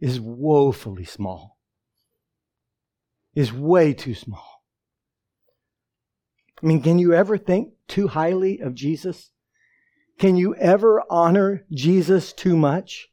is 0.00 0.20
woefully 0.20 1.04
small, 1.04 1.58
is 3.34 3.52
way 3.52 3.92
too 3.92 4.14
small. 4.14 4.62
I 6.62 6.66
mean, 6.66 6.80
can 6.80 6.98
you 6.98 7.12
ever 7.12 7.36
think 7.36 7.74
too 7.88 8.08
highly 8.08 8.60
of 8.60 8.74
Jesus? 8.74 9.30
Can 10.18 10.36
you 10.36 10.54
ever 10.54 11.02
honor 11.10 11.66
Jesus 11.70 12.32
too 12.32 12.56
much? 12.56 13.08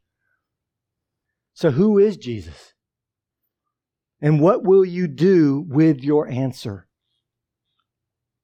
So, 1.53 1.71
who 1.71 1.97
is 1.97 2.17
Jesus? 2.17 2.73
And 4.21 4.39
what 4.39 4.63
will 4.63 4.85
you 4.85 5.07
do 5.07 5.65
with 5.67 6.03
your 6.03 6.27
answer? 6.27 6.87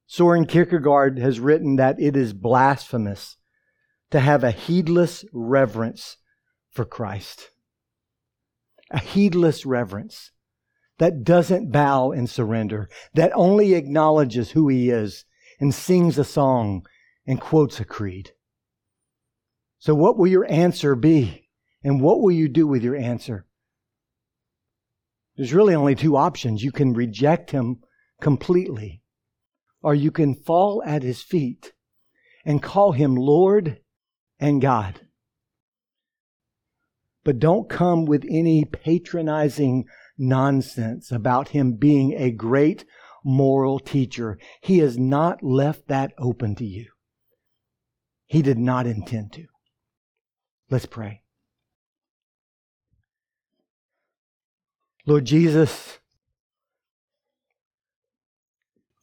Soren 0.06 0.46
Kierkegaard 0.46 1.18
has 1.18 1.38
written 1.38 1.76
that 1.76 2.00
it 2.00 2.16
is 2.16 2.32
blasphemous 2.32 3.36
to 4.10 4.20
have 4.20 4.42
a 4.42 4.50
heedless 4.50 5.24
reverence 5.32 6.16
for 6.70 6.84
Christ. 6.84 7.50
A 8.90 8.98
heedless 8.98 9.66
reverence 9.66 10.32
that 10.98 11.22
doesn't 11.24 11.70
bow 11.70 12.10
and 12.10 12.28
surrender, 12.28 12.88
that 13.14 13.30
only 13.34 13.74
acknowledges 13.74 14.52
who 14.52 14.68
he 14.68 14.90
is 14.90 15.24
and 15.60 15.74
sings 15.74 16.18
a 16.18 16.24
song 16.24 16.86
and 17.26 17.40
quotes 17.40 17.78
a 17.78 17.84
creed. 17.84 18.32
So, 19.78 19.94
what 19.94 20.16
will 20.16 20.26
your 20.26 20.50
answer 20.50 20.96
be? 20.96 21.50
And 21.84 22.00
what 22.00 22.20
will 22.20 22.32
you 22.32 22.48
do 22.48 22.66
with 22.66 22.82
your 22.82 22.96
answer? 22.96 23.46
There's 25.38 25.54
really 25.54 25.76
only 25.76 25.94
two 25.94 26.16
options. 26.16 26.64
You 26.64 26.72
can 26.72 26.94
reject 26.94 27.52
him 27.52 27.78
completely, 28.20 29.02
or 29.80 29.94
you 29.94 30.10
can 30.10 30.34
fall 30.34 30.82
at 30.84 31.04
his 31.04 31.22
feet 31.22 31.72
and 32.44 32.60
call 32.60 32.90
him 32.90 33.14
Lord 33.14 33.78
and 34.40 34.60
God. 34.60 35.00
But 37.24 37.38
don't 37.38 37.68
come 37.68 38.04
with 38.04 38.24
any 38.28 38.64
patronizing 38.64 39.84
nonsense 40.18 41.12
about 41.12 41.50
him 41.50 41.74
being 41.74 42.14
a 42.14 42.32
great 42.32 42.84
moral 43.24 43.78
teacher. 43.78 44.40
He 44.60 44.78
has 44.78 44.98
not 44.98 45.40
left 45.40 45.86
that 45.86 46.14
open 46.18 46.56
to 46.56 46.64
you. 46.64 46.86
He 48.26 48.42
did 48.42 48.58
not 48.58 48.88
intend 48.88 49.34
to. 49.34 49.46
Let's 50.68 50.86
pray. 50.86 51.22
Lord 55.08 55.24
Jesus, 55.24 56.00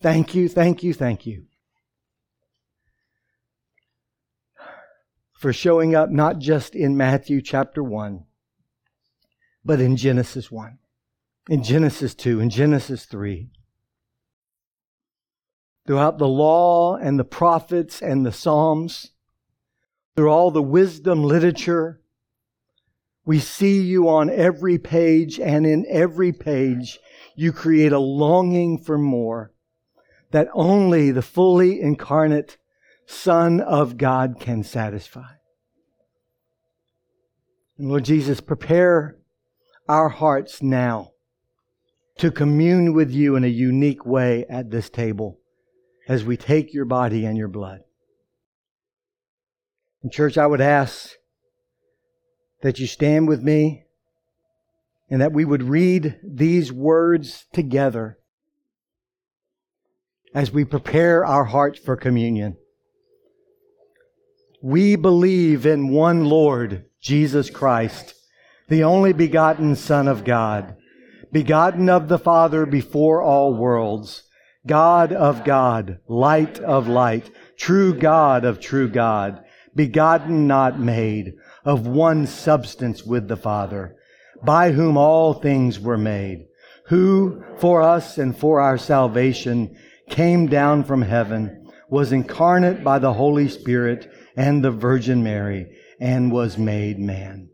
thank 0.03 0.35
you, 0.35 0.47
thank 0.47 0.83
you, 0.83 0.93
thank 0.93 1.25
you 1.25 1.45
for 5.33 5.51
showing 5.51 5.95
up 5.95 6.11
not 6.11 6.37
just 6.37 6.75
in 6.75 6.95
Matthew 6.95 7.41
chapter 7.41 7.81
1, 7.81 8.23
but 9.65 9.81
in 9.81 9.97
Genesis 9.97 10.51
1, 10.51 10.77
in 11.49 11.63
Genesis 11.63 12.13
2, 12.13 12.39
in 12.39 12.51
Genesis 12.51 13.05
3. 13.05 13.49
Throughout 15.87 16.19
the 16.19 16.27
law 16.27 16.97
and 16.97 17.17
the 17.17 17.23
prophets 17.23 17.99
and 18.03 18.23
the 18.23 18.31
Psalms, 18.31 19.09
through 20.15 20.29
all 20.29 20.51
the 20.51 20.61
wisdom 20.61 21.23
literature, 21.23 21.99
we 23.25 23.39
see 23.39 23.81
you 23.81 24.07
on 24.07 24.29
every 24.29 24.77
page, 24.77 25.39
and 25.39 25.65
in 25.65 25.85
every 25.89 26.31
page, 26.31 26.99
you 27.35 27.51
create 27.51 27.91
a 27.91 27.99
longing 27.99 28.77
for 28.77 28.97
more 28.97 29.51
that 30.31 30.47
only 30.53 31.11
the 31.11 31.21
fully 31.21 31.81
incarnate 31.81 32.57
Son 33.05 33.61
of 33.61 33.97
God 33.97 34.37
can 34.39 34.63
satisfy. 34.63 35.33
And 37.77 37.89
Lord 37.89 38.05
Jesus, 38.05 38.41
prepare 38.41 39.17
our 39.87 40.09
hearts 40.09 40.61
now 40.61 41.11
to 42.17 42.31
commune 42.31 42.93
with 42.93 43.11
you 43.11 43.35
in 43.35 43.43
a 43.43 43.47
unique 43.47 44.05
way 44.05 44.45
at 44.49 44.71
this 44.71 44.89
table 44.89 45.39
as 46.07 46.23
we 46.23 46.37
take 46.37 46.73
your 46.73 46.85
body 46.85 47.25
and 47.25 47.37
your 47.37 47.47
blood. 47.47 47.81
And 50.01 50.11
church, 50.11 50.37
I 50.37 50.47
would 50.47 50.61
ask 50.61 51.11
that 52.65 52.79
you 52.79 52.87
stand 52.87 53.27
with 53.27 53.43
me 53.43 53.83
and 55.07 55.21
that 55.21 55.31
we 55.31 55.45
would 55.45 55.61
read 55.61 56.19
these 56.23 56.73
words 56.73 57.45
together 57.53 58.17
as 60.33 60.51
we 60.51 60.65
prepare 60.65 61.23
our 61.23 61.43
hearts 61.43 61.77
for 61.77 61.95
communion. 61.95 62.57
We 64.63 64.95
believe 64.95 65.67
in 65.67 65.89
one 65.89 66.25
Lord, 66.25 66.85
Jesus 66.99 67.51
Christ, 67.51 68.15
the 68.67 68.83
only 68.83 69.13
begotten 69.13 69.75
Son 69.75 70.07
of 70.07 70.23
God, 70.23 70.75
begotten 71.31 71.87
of 71.87 72.07
the 72.07 72.17
Father 72.17 72.65
before 72.65 73.21
all 73.21 73.53
worlds, 73.53 74.23
God 74.65 75.13
of 75.13 75.43
God, 75.43 75.99
light 76.07 76.57
of 76.61 76.87
light, 76.87 77.29
true 77.59 77.93
God 77.93 78.43
of 78.43 78.59
true 78.59 78.89
God, 78.89 79.43
begotten, 79.75 80.47
not 80.47 80.79
made, 80.79 81.35
of 81.65 81.87
one 81.87 82.27
substance 82.27 83.03
with 83.03 83.27
the 83.27 83.35
Father, 83.35 83.95
by 84.43 84.71
whom 84.71 84.95
all 84.95 85.33
things 85.33 85.79
were 85.79 85.97
made, 85.97 86.45
who 86.87 87.43
for 87.57 87.81
us 87.81 88.17
and 88.17 88.37
for 88.37 88.61
our 88.61 88.77
salvation 88.77 89.75
came 90.09 90.47
down 90.47 90.83
from 90.83 91.01
heaven, 91.01 91.71
was 91.89 92.11
incarnate 92.11 92.83
by 92.83 92.99
the 92.99 93.13
Holy 93.13 93.49
Spirit 93.49 94.09
and 94.37 94.63
the 94.63 94.71
Virgin 94.71 95.23
Mary, 95.23 95.75
and 95.99 96.31
was 96.31 96.57
made 96.57 96.99
man. 96.99 97.49